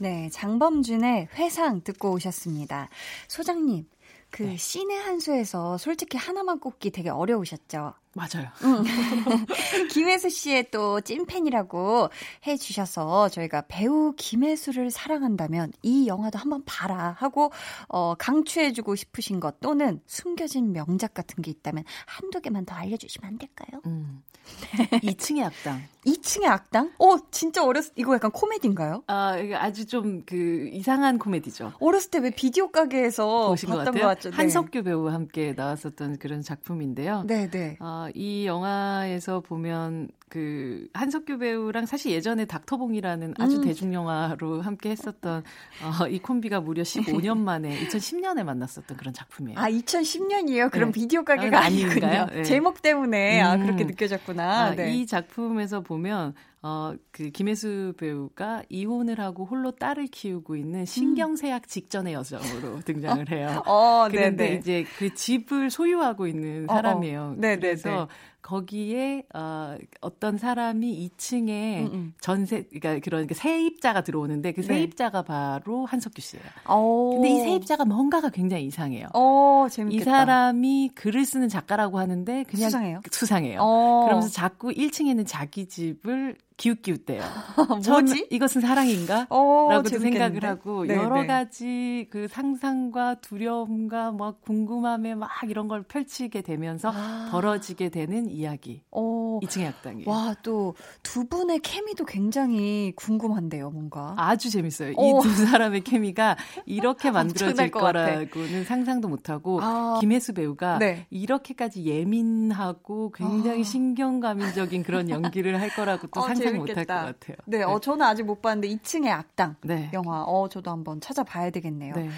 [0.00, 2.88] 네, 장범준의 회상 듣고 오셨습니다.
[3.26, 3.84] 소장님,
[4.30, 4.56] 그 네.
[4.56, 7.94] 신의 한 수에서 솔직히 하나만 꼽기 되게 어려우셨죠?
[8.18, 8.48] 맞아요.
[9.90, 12.08] 김혜수 씨의 또 찐팬이라고
[12.46, 17.52] 해주셔서 저희가 배우 김혜수를 사랑한다면 이 영화도 한번 봐라 하고
[17.88, 23.38] 어, 강추해주고 싶으신 것 또는 숨겨진 명작 같은 게 있다면 한두 개만 더 알려주시면 안
[23.38, 23.80] 될까요?
[23.86, 24.22] 음.
[25.02, 25.82] 2층의 악당.
[26.06, 26.90] 2층의 악당?
[26.98, 29.02] 어, 진짜 어렸을 이거 약간 코미디인가요?
[29.06, 31.74] 아, 아주 좀 그 이상한 코미디죠.
[31.80, 34.02] 어렸을 때 왜 비디오 가게에서 보신 것 봤던 같아요.
[34.02, 34.30] 것 같죠?
[34.30, 34.36] 네.
[34.36, 37.22] 한석규 배우와 함께 나왔었던 그런 작품인데요.
[37.26, 37.76] 네, 네.
[38.08, 43.62] 어, 이 영화에서 보면 그 한석규 배우랑 사실 예전에 닥터봉이라는 아주 음.
[43.62, 45.42] 대중 영화로 함께 했었던
[45.82, 49.58] 어, 이 콤비가 무려 15년 만에 2010년에 만났었던 그런 작품이에요.
[49.58, 50.70] 아, 2010년이에요?
[50.70, 51.00] 그럼 네.
[51.00, 52.26] 비디오 가게가 아, 아니군요.
[52.32, 52.42] 네.
[52.42, 53.62] 제목 때문에 아, 음.
[53.64, 54.64] 그렇게 느껴졌구나.
[54.66, 54.94] 아, 네.
[54.94, 56.34] 이 작품에서 보면
[56.68, 63.62] 어, 그 김혜수 배우가 이혼을 하고 홀로 딸을 키우고 있는 신경쇠약 직전의 여성으로 등장을 해요.
[63.66, 64.54] 어, 네, 그런데 네.
[64.56, 66.76] 이제 그 집을 소유하고 있는 어, 어.
[66.76, 67.36] 사람이에요.
[67.38, 68.14] 네, 네, 그래서 네.
[68.42, 72.14] 거기에 어, 어떤 사람이 2층에 음, 음.
[72.20, 74.66] 전세 그러니까 그런 그 세입자가 들어오는데 그 네.
[74.66, 76.44] 세입자가 바로 한석규 씨예요.
[76.66, 77.10] 어.
[77.14, 79.08] 근데 이 세입자가 뭔가가 굉장히 이상해요.
[79.14, 80.10] 어, 이 재밌겠다.
[80.10, 83.00] 사람이 글을 쓰는 작가라고 하는데 그냥 수상해요?
[83.10, 83.60] 수상해요.
[83.60, 84.04] 어.
[84.04, 87.22] 그러면서 자꾸 1층에 있는 자기 집을 기웃기웃대요.
[87.68, 87.82] 뭐지?
[87.82, 89.26] 전 이것은 사랑인가?
[89.30, 90.18] 어, 라고도 재밌겠는데?
[90.40, 91.26] 생각을 하고 네, 여러 네.
[91.26, 97.28] 가지 그 상상과 두려움과 막 궁금함에 막 이런 걸 펼치게 되면서 아.
[97.30, 98.82] 벌어지게 되는 이야기.
[98.90, 99.38] 어.
[99.42, 100.10] 2층의 악당이에요.
[100.10, 104.14] 와, 또 두 분의 케미도 굉장히 궁금한데요, 뭔가.
[104.18, 104.92] 아주 재밌어요.
[104.96, 105.20] 어.
[105.20, 106.36] 이두 사람의 케미가
[106.66, 107.70] 이렇게 만들어질.
[107.70, 109.98] 거라고는 상상도 못 하고 아.
[110.00, 111.06] 김혜수 배우가 네.
[111.10, 113.64] 이렇게까지 예민하고 굉장히 아.
[113.64, 117.04] 신경감인적인 그런 연기를 할 거라고 또 어, 상상 못할 것 재밌겠다.
[117.04, 117.36] 같아요.
[117.46, 119.90] 네, 어, 저는 아직 못 봤는데 2층의 악당 네.
[119.92, 120.22] 영화.
[120.24, 121.94] 어, 저도 한번 찾아봐야 되겠네요.
[121.94, 122.10] 네.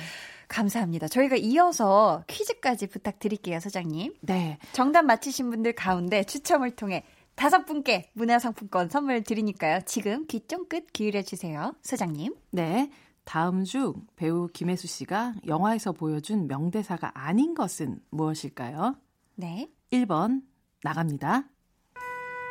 [0.49, 1.07] 감사합니다.
[1.09, 4.15] 저희가 이어서 퀴즈까지 부탁드릴게요, 소장님.
[4.23, 4.59] 네.
[4.73, 7.05] 정답 맞히신 분들 가운데 추첨을 통해
[7.37, 9.81] 다섯 분께 문화상품권 선물 드리니까요.
[9.87, 12.35] 지금 귀 쫑긋 기울여 주세요, 소장님.
[12.51, 12.91] 네.
[13.25, 18.97] 다음 중 배우 김혜수 씨가 영화에서 보여준 명대사가 아닌 것은 무엇일까요?
[19.37, 19.71] 네.
[19.93, 20.43] 1번
[20.83, 21.45] 나갑니다.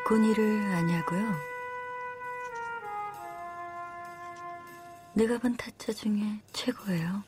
[0.08, 1.49] 군이를 아냐고요?
[5.20, 7.24] 내가 본 타짜 중에 최고예요.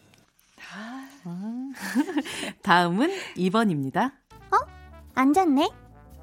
[2.64, 4.14] 다음은 2번입니다.
[5.14, 5.70] 앉았네?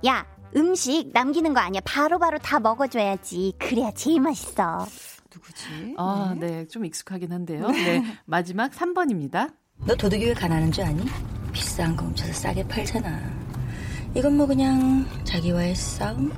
[0.06, 1.82] 야, 음식 남기는 거 아니야.
[1.84, 3.52] 바로 바로 다 먹어줘야지.
[3.58, 4.86] 그래야 제일 맛있어.
[5.34, 5.94] 누구지?
[5.98, 6.66] 아, 네.
[6.68, 7.68] 좀 익숙하긴 한데요.
[7.68, 8.02] 네.
[8.24, 9.52] 마지막 3번입니다.
[9.84, 11.04] 너 도둑이 왜 가난한 줄 아니?
[11.52, 13.20] 비싼 거 훔쳐서 싸게 팔잖아.
[14.16, 16.32] 이건 뭐 그냥 자기와의 싸움?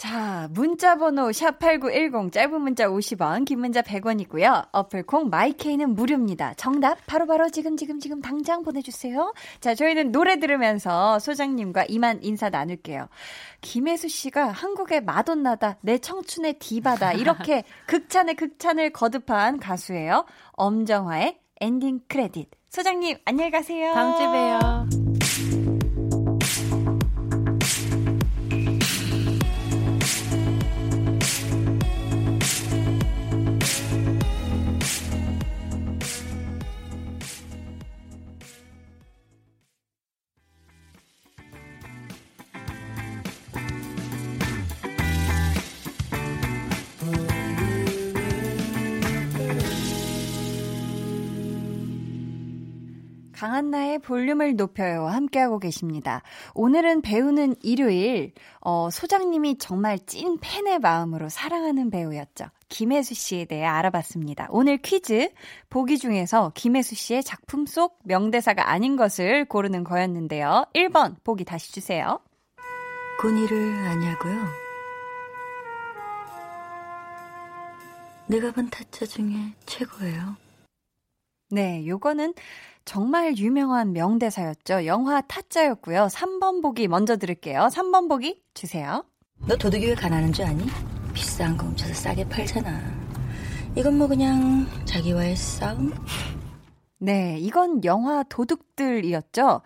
[0.00, 4.68] 자, 문자 번호 샵8910 짧은 문자 50원, 긴 문자 100원이고요.
[4.72, 6.54] 어플 콩 마이케이는 무료입니다.
[6.54, 9.34] 정답 바로 바로 지금 지금 지금 당장 보내 주세요.
[9.60, 13.08] 자, 저희는 노래 들으면서 소장님과 이만 인사 나눌게요.
[13.60, 20.24] 김혜수 씨가 한국의 마돈나다, 내 청춘의 디바다 이렇게 극찬의 극찬을 거듭한 가수예요.
[20.52, 22.48] 엄정화의 엔딩 크레딧.
[22.70, 23.92] 소장님, 안녕히 가세요.
[23.92, 24.99] 다음 주에 봬요.
[53.40, 55.06] 강한나의 볼륨을 높여요.
[55.06, 56.20] 함께하고 계십니다.
[56.52, 62.44] 오늘은 배우는 일요일, 어, 소장님이 정말 찐 팬의 마음으로 사랑하는 배우였죠.
[62.68, 64.48] 김혜수 씨에 대해 알아봤습니다.
[64.50, 65.30] 오늘 퀴즈,
[65.70, 70.66] 보기 중에서 김혜수 씨의 작품 속 명대사가 아닌 것을 고르는 거였는데요.
[70.74, 72.20] 1번, 보기 다시 주세요.
[73.22, 74.36] 고니를 아냐고요?
[78.26, 80.36] 내가 본 타짜 중에 최고예요.
[81.52, 82.34] 네, 요거는
[82.90, 84.84] 정말 유명한 명대사였죠.
[84.84, 86.08] 영화 타짜였고요.
[86.08, 87.68] 3번 보기 먼저 들을게요.
[87.70, 89.04] 3번 보기 주세요.
[89.46, 90.66] 너 도둑이 왜 가난한 줄 아니?
[91.14, 92.80] 비싼 거 훔쳐서 싸게 팔잖아.
[93.76, 95.94] 이건 뭐 그냥 자기와의 싸움?
[96.98, 99.60] 네, 이건 영화 도둑들이었죠.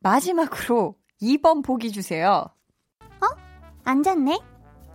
[0.00, 2.44] 마지막으로 2번 보기 주세요.
[3.84, 4.40] 앉았네?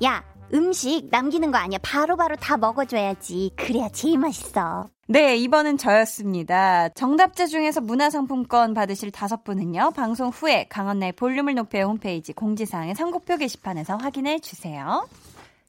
[0.04, 1.80] 야, 음식 남기는 거 아니야.
[1.82, 3.54] 바로 바로 다 먹어줘야지.
[3.56, 4.93] 그래야 제일 맛있어.
[5.06, 6.88] 네, 2번은 저였습니다.
[6.90, 13.98] 정답자 중에서 문화상품권 받으실 다섯 분은요, 방송 후에 강한나의 볼륨을 높여 홈페이지 공지사항의 선곡표 게시판에서
[13.98, 15.06] 확인해 주세요.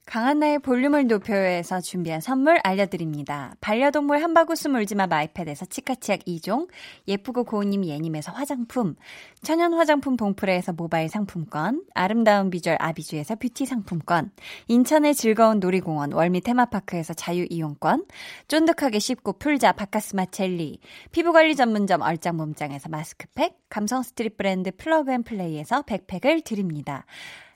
[0.06, 3.54] 강한나의 볼륨을 높여요에서 준비한 선물 알려드립니다.
[3.60, 6.68] 반려동물 한바구스 물지마 마이패드에서 치카치약 2종,
[7.08, 8.96] 예쁘고 고운님 예님에서 화장품,
[9.42, 14.30] 천연 화장품 봉프레에서 모바일 상품권, 아름다운 비주얼 아비주에서 뷰티 상품권,
[14.68, 18.04] 인천의 즐거운 놀이공원 월미 테마파크에서 자유이용권,
[18.48, 20.80] 쫀득하게 씹고 풀자 박카스맛 젤리,
[21.12, 27.06] 피부관리 전문점 얼짱 몸짱에서 마스크팩, 감성 street 브랜드 플러그앤플레이에서 백팩을 드립니다.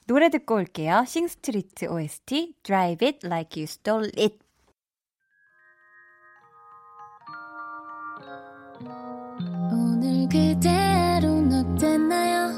[0.09, 1.05] 노래 듣고 올게요.
[1.07, 4.39] 싱스트리트 OST Drive It Like You Stole It.
[9.71, 12.49] 오늘 그대로는 어땠나요?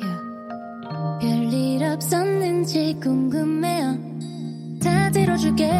[0.00, 1.20] Yeah.
[1.20, 3.98] 별일 없었는지 궁금해요.
[4.82, 5.70] 다 들어줄게요.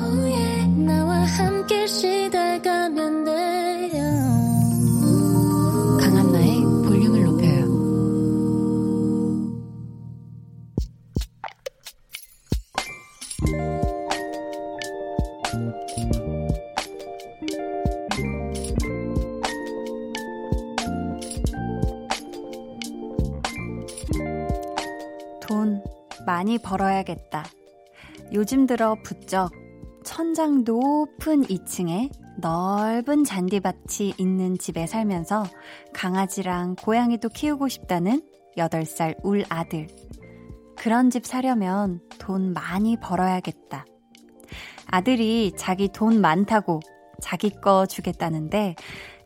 [0.00, 0.55] Oh yeah.
[26.56, 27.44] 많이 벌어야겠다.
[28.32, 29.52] 요즘 들어 부쩍
[30.04, 35.44] 천장 높은 2층에 넓은 잔디밭이 있는 집에 살면서
[35.92, 38.22] 강아지랑 고양이도 키우고 싶다는
[38.56, 39.86] 8살 울 아들.
[40.76, 43.84] 그런 집 사려면 돈 많이 벌어야겠다.
[44.86, 46.80] 아들이 자기 돈 많다고
[47.20, 48.76] 자기 거 주겠다는데,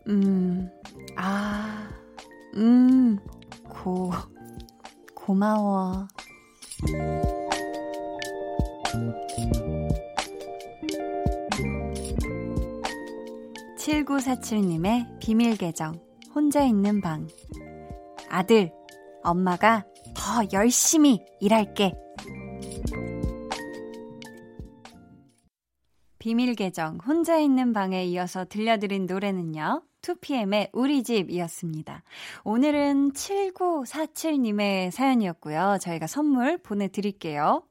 [0.09, 0.71] 음,
[1.17, 1.91] 아,
[2.55, 3.19] 음,
[3.69, 4.13] 고,
[5.15, 6.09] 고마워.
[13.77, 16.01] 7947님의 비밀 계정,
[16.35, 17.27] 혼자 있는 방.
[18.29, 18.73] 아들,
[19.23, 21.93] 엄마가 더 열심히 일할게.
[26.19, 29.83] 비밀 계정, 혼자 있는 방에 이어서 들려드린 노래는요.
[30.03, 32.03] 2PM의 우리 집이었습니다.
[32.45, 35.79] 오늘은 7947님의 사연이었고요.
[35.81, 37.63] 저희가 선물 보내드릴게요.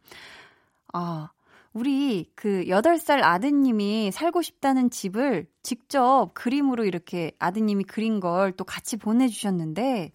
[0.94, 1.32] 아,
[1.74, 8.98] 우리 그 8살 아드님이 살고 싶다는 집을 직접 그림으로 이렇게 아드님이 그린 걸 또 같이
[8.98, 10.12] 보내주셨는데,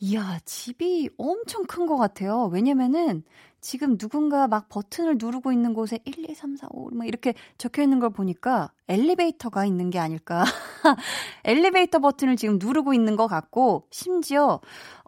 [0.00, 2.46] 이야, 집이 엄청 큰 것 같아요.
[2.52, 3.24] 왜냐면은
[3.60, 7.82] 지금 누군가 막 버튼을 누르고 있는 곳에 1, 2, 3, 4, 5, 막 이렇게 적혀
[7.82, 10.44] 있는 걸 보니까 엘리베이터가 있는 게 아닐까.
[11.44, 14.60] 엘리베이터 버튼을 지금 누르고 있는 것 같고, 심지어,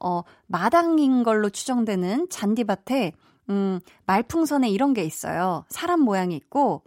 [0.03, 3.13] 어, 마당인 걸로 추정되는 잔디밭에,
[3.51, 5.65] 음, 말풍선에 이런 게 있어요.
[5.69, 6.83] 사람 모양이 있고,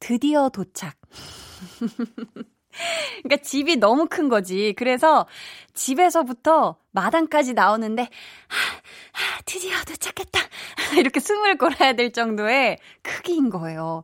[0.00, 0.96] 드디어 도착.
[3.22, 4.74] 그러니까 집이 너무 큰 거지.
[4.76, 5.26] 그래서
[5.74, 8.06] 집에서부터 마당까지 나오는데 하,
[9.12, 10.40] 하, 드디어 도착했다.
[10.98, 14.02] 이렇게 숨을 골아야 될 정도의 크기인 거예요.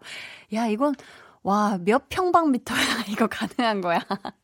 [0.55, 0.95] 야, 이건
[1.43, 4.01] 와, 몇 평방미터야 이거 가능한 거야.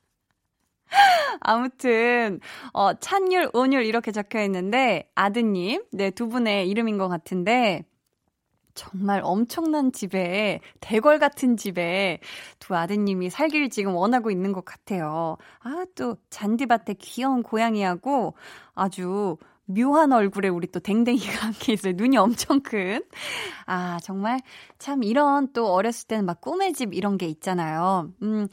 [1.40, 2.40] 아무튼
[2.72, 7.84] 어 찬율, 온율 이렇게 적혀 있는데 아드님, 네, 두 분의 이름인 것 같은데
[8.78, 12.20] 정말 엄청난 집에, 대궐 같은 집에
[12.60, 15.36] 두 아드님이 살기를 지금 원하고 있는 것 같아요.
[15.58, 18.34] 아, 또 잔디밭에 귀여운 고양이하고
[18.76, 21.94] 아주 묘한 얼굴에 우리 또 댕댕이가 함께 있어요.
[21.96, 23.02] 눈이 엄청 큰.
[23.66, 24.38] 아, 정말
[24.78, 28.12] 참 이런 또 어렸을 때는 막 꿈의 집 이런 게 있잖아요.
[28.22, 28.46] 음,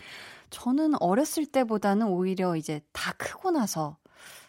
[0.50, 3.98] 저는 어렸을 때보다는 오히려 이제 다 크고 나서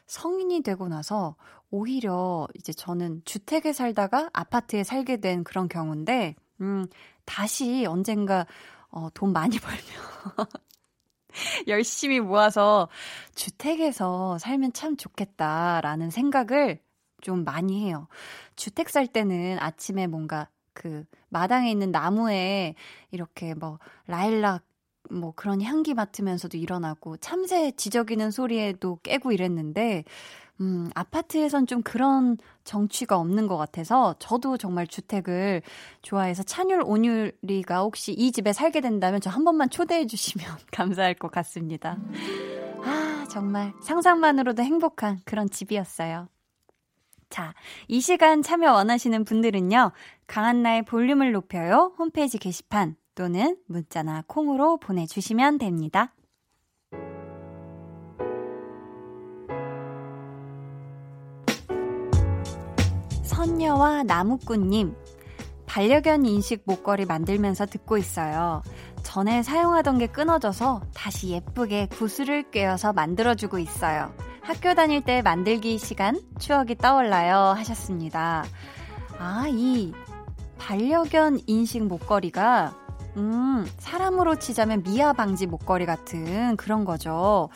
[0.06, 1.36] 성인이 되고 나서
[1.70, 6.86] 오히려 이제 저는 주택에 살다가 아파트에 살게 된 그런 경우인데, 음,
[7.24, 8.46] 다시 언젠가,
[8.90, 10.46] 어, 돈 많이 벌면
[11.66, 12.88] 열심히 모아서
[13.34, 16.80] 주택에서 살면 참 좋겠다라는 생각을
[17.20, 18.08] 좀 많이 해요.
[18.54, 22.74] 주택 살 때는 아침에 뭔가 그 마당에 있는 나무에
[23.10, 24.62] 이렇게 뭐 라일락
[25.10, 30.04] 뭐 그런 향기 맡으면서도 일어나고 참새 지저귀는 소리에도 깨고 이랬는데
[30.60, 35.62] 음, 아파트에선 좀 그런 정취가 없는 것 같아서 저도 정말 주택을
[36.00, 41.30] 좋아해서 찬율 온율이가 혹시 이 집에 살게 된다면 저 한 번만 초대해 주시면 감사할 것
[41.30, 41.98] 같습니다.
[42.82, 46.28] 아, 정말 상상만으로도 행복한 그런 집이었어요.
[47.28, 47.52] 자,
[47.86, 49.92] 이 시간 참여 원하시는 분들은요,
[50.26, 56.14] 강한나의 볼륨을 높여요 홈페이지 게시판 또는 문자나 콩으로 보내주시면 됩니다.
[63.24, 64.94] 선녀와 나무꾼님,
[65.66, 68.62] 반려견 인식 목걸이 만들면서 듣고 있어요.
[69.02, 74.12] 전에 사용하던 게 끊어져서 다시 예쁘게 구슬을 꿰어서 만들어주고 있어요.
[74.42, 78.44] 학교 다닐 때 만들기 시간 추억이 떠올라요 하셨습니다.
[79.18, 79.92] 아, 이
[80.58, 82.85] 반려견 인식 목걸이가
[83.16, 87.48] 음, 사람으로 치자면 미아 방지 목걸이 같은 그런 거죠.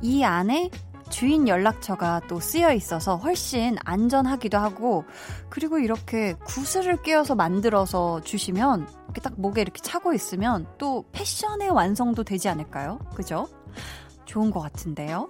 [0.00, 0.70] 이 안에
[1.10, 5.04] 주인 연락처가 또 쓰여 있어서 훨씬 안전하기도 하고,
[5.50, 12.24] 그리고 이렇게 구슬을 끼워서 만들어서 주시면, 이렇게 딱 목에 이렇게 차고 있으면 또 패션의 완성도
[12.24, 12.98] 되지 않을까요?
[13.14, 13.46] 그죠?
[14.24, 15.28] 좋은 것 같은데요?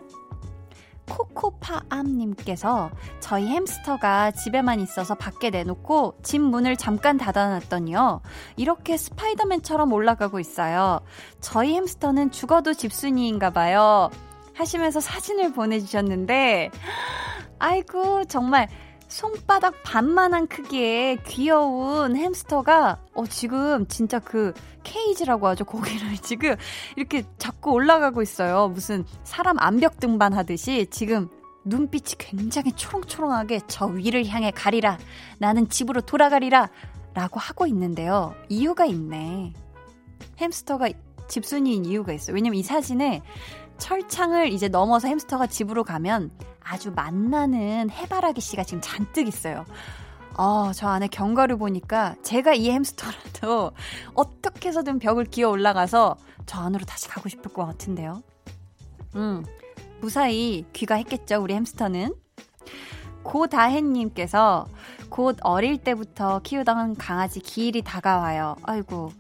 [1.08, 2.90] 코코파암님께서
[3.20, 8.22] 저희 햄스터가 집에만 있어서 밖에 내놓고 집 문을 잠깐 닫아놨더니요.
[8.56, 11.00] 이렇게 스파이더맨처럼 올라가고 있어요.
[11.40, 14.10] 저희 햄스터는 죽어도 집순이인가 봐요.
[14.54, 16.70] 하시면서 사진을 보내주셨는데,
[17.58, 18.68] 아이고, 정말
[19.12, 24.54] 손바닥 반만한 크기의 귀여운 햄스터가, 어, 지금 진짜 그
[24.84, 25.66] 케이지라고 하죠.
[25.66, 26.56] 고기를 지금
[26.96, 28.68] 이렇게 자꾸 올라가고 있어요.
[28.68, 31.28] 무슨 사람 암벽 등반 하듯이 지금
[31.66, 34.96] 눈빛이 굉장히 초롱초롱하게 저 위를 향해 가리라.
[35.36, 36.70] 나는 집으로 돌아가리라.
[37.12, 38.34] 라고 하고 있는데요.
[38.48, 39.52] 이유가 있네.
[40.40, 40.88] 햄스터가
[41.28, 42.34] 집순이인 이유가 있어요.
[42.34, 43.20] 왜냐면 이 사진에
[43.76, 46.30] 철창을 이제 넘어서 햄스터가 집으로 가면
[46.64, 49.64] 아주 만나는 해바라기 씨가 지금 잔뜩 있어요.
[50.36, 53.72] 어, 저 안에 견과류 보니까 제가 이 햄스터라도
[54.14, 58.22] 어떻게 해서든 벽을 기어 올라가서 저 안으로 다시 가고 싶을 것 같은데요.
[59.14, 59.44] 음,
[60.00, 62.14] 무사히 귀가했겠죠, 우리 햄스터는.
[63.22, 64.66] 고다혜님께서
[65.08, 68.56] 곧 어릴 때부터 키우던 강아지 기일이 다가와요.
[68.62, 69.12] 아이고.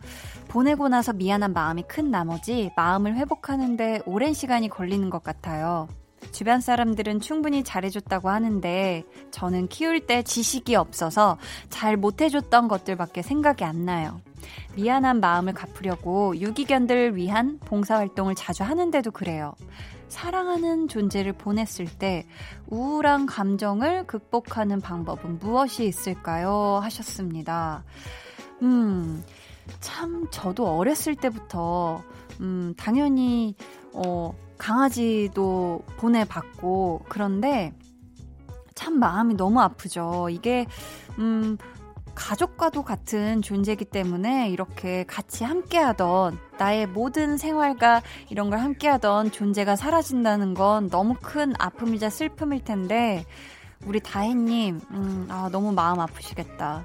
[0.48, 5.88] 보내고 나서 미안한 마음이 큰 나머지 마음을 회복하는데 오랜 시간이 걸리는 것 같아요.
[6.32, 13.84] 주변 사람들은 충분히 잘해줬다고 하는데 저는 키울 때 지식이 없어서 잘 못해줬던 것들밖에 생각이 안
[13.84, 14.20] 나요.
[14.74, 19.54] 미안한 마음을 갚으려고 유기견들을 위한 봉사활동을 자주 하는데도 그래요.
[20.08, 22.26] 사랑하는 존재를 보냈을 때
[22.68, 26.80] 우울한 감정을 극복하는 방법은 무엇이 있을까요?
[26.82, 27.82] 하셨습니다.
[28.60, 29.24] 음,
[29.80, 32.02] 참, 저도 어렸을 때부터,
[32.40, 33.54] 음, 당연히,
[33.94, 37.72] 어, 강아지도 보내봤고, 그런데
[38.76, 40.28] 참 마음이 너무 아프죠.
[40.30, 40.66] 이게,
[41.18, 41.58] 음,
[42.14, 50.54] 가족과도 같은 존재이기 때문에 이렇게 같이 함께하던 나의 모든 생활과 이런 걸 함께하던 존재가 사라진다는
[50.54, 53.24] 건 너무 큰 아픔이자 슬픔일 텐데
[53.84, 56.84] 우리 다혜님 음, 아, 너무 마음 아프시겠다.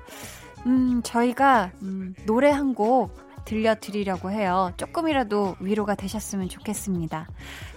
[0.66, 4.74] 음, 저희가 음, 노래 한곡 들려드리려고 해요.
[4.76, 7.30] 조금이라도 위로가 되셨으면 좋겠습니다.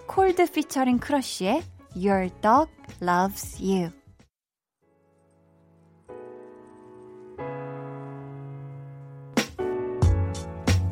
[0.07, 1.62] 콜드 피처링 크러쉬의
[1.95, 3.91] Your Dog Loves You.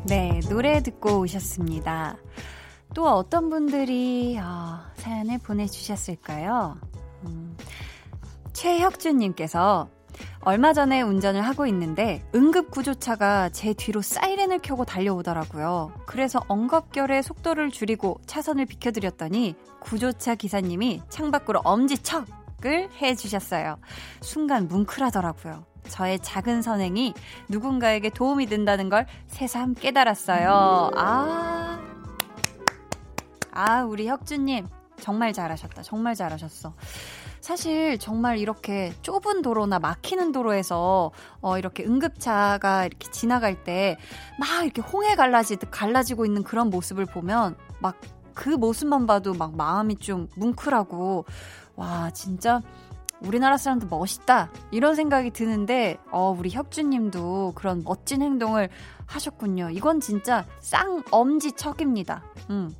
[0.07, 2.17] 네, 노래 듣고 오셨습니다.
[2.95, 6.79] 또 어떤 분들이 어, 사연을 보내주셨을까요?
[7.25, 7.57] 음,
[8.53, 9.89] 최혁준님께서
[10.41, 15.91] 얼마 전에 운전을 하고 있는데 응급구조차가 제 뒤로 사이렌을 켜고 달려오더라고요.
[16.05, 23.77] 그래서 엉겁결에 속도를 줄이고 차선을 비켜드렸더니 구조차 기사님이 창밖으로 엄지척을 해주셨어요.
[24.21, 25.65] 순간 뭉클하더라고요.
[25.89, 27.13] 저의 작은 선행이
[27.49, 30.91] 누군가에게 도움이 된다는 걸 새삼 깨달았어요.
[30.95, 31.79] 아.
[33.51, 34.67] 아, 우리 혁주님.
[35.01, 35.81] 정말 잘하셨다.
[35.81, 36.73] 정말 잘하셨어.
[37.49, 41.09] 사실 정말 이렇게 좁은 도로나 막히는 도로에서
[41.41, 43.97] 어 이렇게 응급차가 이렇게 지나갈 때
[44.39, 47.95] 막 이렇게 홍해 갈라지듯 갈라지고 있는 그런 모습을 보면 막
[48.35, 51.25] 그 모습만 봐도 막 마음이 좀 뭉클하고
[51.75, 52.61] 와 진짜
[53.19, 58.69] 우리나라 사람들 멋있다 이런 생각이 드는데 어 우리 혁주님도 그런 멋진 행동을
[59.07, 59.71] 하셨군요.
[59.71, 62.23] 이건 진짜 쌍엄지척입니다.
[62.51, 62.73] 음.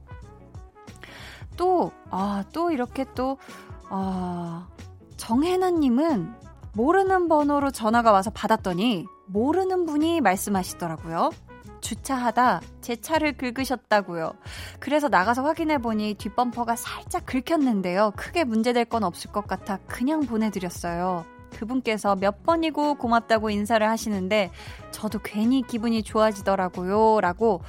[1.60, 3.38] 또, 아, 또 이렇게 또,
[3.90, 4.68] 아,
[5.18, 6.34] 정혜나님은
[6.74, 11.32] 모르는 번호로 전화가 와서 받았더니 모르는 분이 말씀하시더라고요.
[11.82, 14.34] 주차하다 제 차를 긁으셨다고요.
[14.80, 18.14] 그래서 나가서 확인해 보니 뒷범퍼가 살짝 긁혔는데요.
[18.16, 21.26] 크게 문제될 건 없을 것 같아 그냥 보내드렸어요.
[21.56, 24.52] 그분께서 몇 번이고 고맙다고 인사를 하시는데
[24.92, 27.22] 저도 괜히 기분이 좋아지더라고요.
[27.22, 27.62] 라고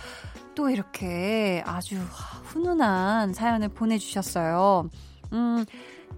[0.54, 4.90] 또 이렇게 아주 훈훈한 사연을 보내주셨어요.
[5.32, 5.64] 음,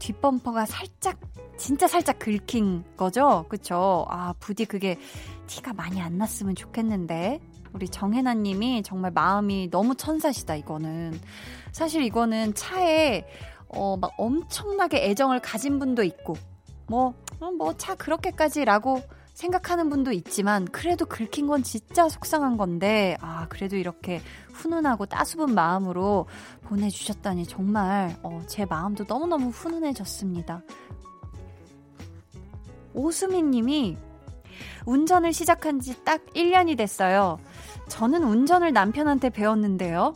[0.03, 1.21] 뒷범퍼가 살짝,
[1.57, 3.47] 진짜 살짝 긁힌 거죠?
[3.49, 4.05] 그쵸?
[4.09, 4.99] 아, 부디 그게
[5.47, 7.41] 티가 많이 안 났으면 좋겠는데.
[7.73, 11.19] 우리 정혜나 님이 정말 마음이 너무 천사시다, 이거는.
[11.71, 13.25] 사실 이거는 차에,
[13.69, 16.35] 어, 막 엄청나게 애정을 가진 분도 있고,
[16.89, 19.01] 뭐, 어, 뭐, 차 그렇게까지라고
[19.43, 24.21] 생각하는 분도 있지만 그래도 긁힌 건 진짜 속상한 건데 아 그래도 이렇게
[24.53, 26.27] 훈훈하고 따스분 마음으로
[26.63, 30.63] 보내주셨다니 정말 어, 제 마음도 너무너무 훈훈해졌습니다.
[32.95, 33.97] 오수민 님이
[34.87, 37.39] 운전을 시작한 지 딱 1년이 됐어요.
[37.89, 40.15] 저는 운전을 남편한테 배웠는데요.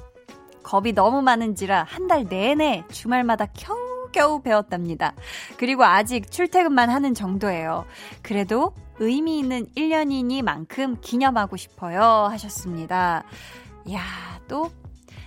[0.64, 3.87] 겁이 너무 많은지라 한 달 내내 주말마다 겨우
[4.18, 5.14] 겨우 배웠답니다.
[5.58, 7.86] 그리고 아직 출퇴근만 하는 정도예요.
[8.20, 12.02] 그래도 의미 있는 1년이니만큼 기념하고 싶어요.
[12.02, 13.22] 하셨습니다.
[13.92, 14.00] 야,
[14.48, 14.72] 또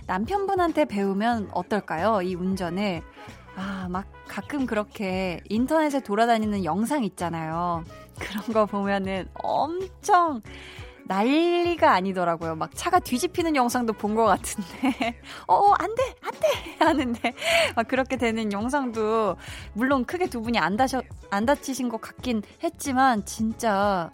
[0.06, 2.20] 남편분한테 배우면 어떨까요?
[2.20, 3.00] 이 운전을.
[3.56, 7.84] 아, 막 가끔 그렇게 인터넷에 돌아다니는 영상 있잖아요.
[8.18, 10.42] 그런 거 보면은 엄청
[11.12, 12.54] 난리가 아니더라고요.
[12.54, 16.02] 막 차가 뒤집히는 영상도 본 것 같은데, 어, 어, 안 돼!
[16.20, 16.76] 안 돼!
[16.84, 17.34] 하는데,
[17.74, 19.36] 막 그렇게 되는 영상도,
[19.72, 24.10] 물론 크게 두 분이 안 다셔, 안 다치신 것 같긴 했지만, 진짜,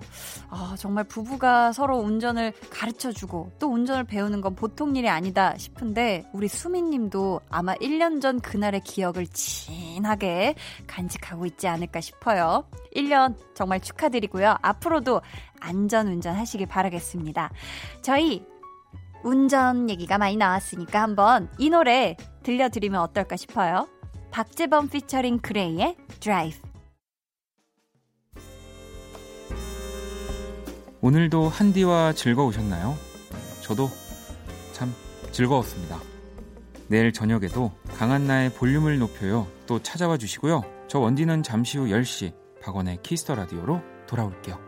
[0.51, 6.29] 아, 정말 부부가 서로 운전을 가르쳐 주고, 또 운전을 배우는 건 보통 일이 아니다 싶은데,
[6.33, 10.55] 우리 수민 님도 아마 1년 전 그날의 기억을 진하게
[10.87, 12.65] 간직하고 있지 않을까 싶어요.
[12.95, 14.57] 1년 정말 축하드리고요.
[14.63, 15.21] 앞으로도
[15.61, 17.51] 안전 운전하시길 바라겠습니다.
[18.03, 18.45] 저희
[19.23, 23.89] 운전 얘기가 많이 나왔으니까 한번 이 노래 들려드리면 어떨까 싶어요.
[24.31, 26.57] 박재범 피처링 그레이의 드라이브.
[31.01, 32.97] 오늘도 한디와 즐거우셨나요?
[33.61, 33.89] 저도
[34.73, 34.93] 참
[35.31, 35.99] 즐거웠습니다.
[36.89, 39.47] 내일 저녁에도 강한나의 볼륨을 높여요.
[39.67, 40.63] 또 찾아와 주시고요.
[40.89, 42.33] 저 원디는 잠시 후 10시
[42.63, 44.68] 박원의 키스 더 라디오로 돌아올게요.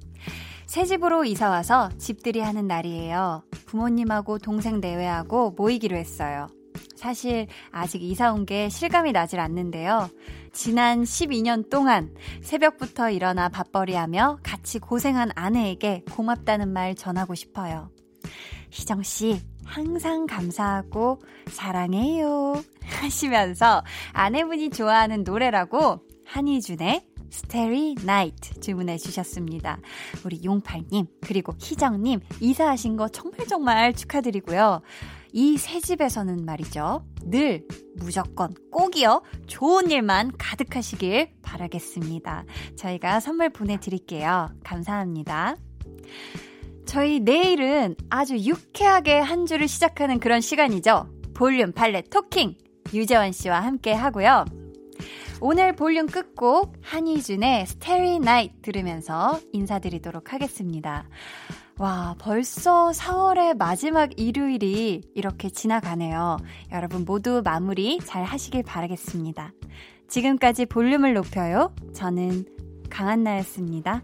[0.71, 3.43] 새 집으로 이사 와서 집들이 하는 날이에요.
[3.65, 6.47] 부모님하고 동생 내외하고 모이기로 했어요.
[6.95, 10.09] 사실 아직 이사 온 게 실감이 나질 않는데요.
[10.53, 17.89] 지난 12년 동안 새벽부터 일어나 밥벌이 하며 같이 고생한 아내에게 고맙다는 말 전하고 싶어요.
[18.69, 22.63] 희정 씨, 항상 감사하고 사랑해요.
[23.01, 29.79] 하시면서 아내분이 좋아하는 노래라고 한희준의 스테리 나이트 주문해 주셨습니다.
[30.23, 34.81] 우리 용팔님, 그리고 희정님, 이사하신 거 정말 정말 축하드리고요.
[35.33, 37.05] 이 새 집에서는 말이죠.
[37.23, 37.65] 늘
[37.95, 39.23] 무조건 꼭이요.
[39.47, 42.43] 좋은 일만 가득하시길 바라겠습니다.
[42.75, 44.49] 저희가 선물 보내드릴게요.
[44.63, 45.55] 감사합니다.
[46.85, 51.07] 저희 내일은 아주 유쾌하게 한 주를 시작하는 그런 시간이죠.
[51.33, 52.55] 볼륨 발레 토킹
[52.93, 54.43] 유재원 씨와 함께 하고요.
[55.43, 61.09] 오늘 볼륨 끝곡 한희준의 Starry Night 들으면서 인사드리도록 하겠습니다.
[61.79, 66.37] 와, 벌써 4월의 마지막 일요일이 이렇게 지나가네요.
[66.71, 69.51] 여러분 모두 마무리 잘 하시길 바라겠습니다.
[70.07, 71.73] 지금까지 볼륨을 높여요.
[71.95, 72.45] 저는
[72.91, 74.03] 강한나였습니다.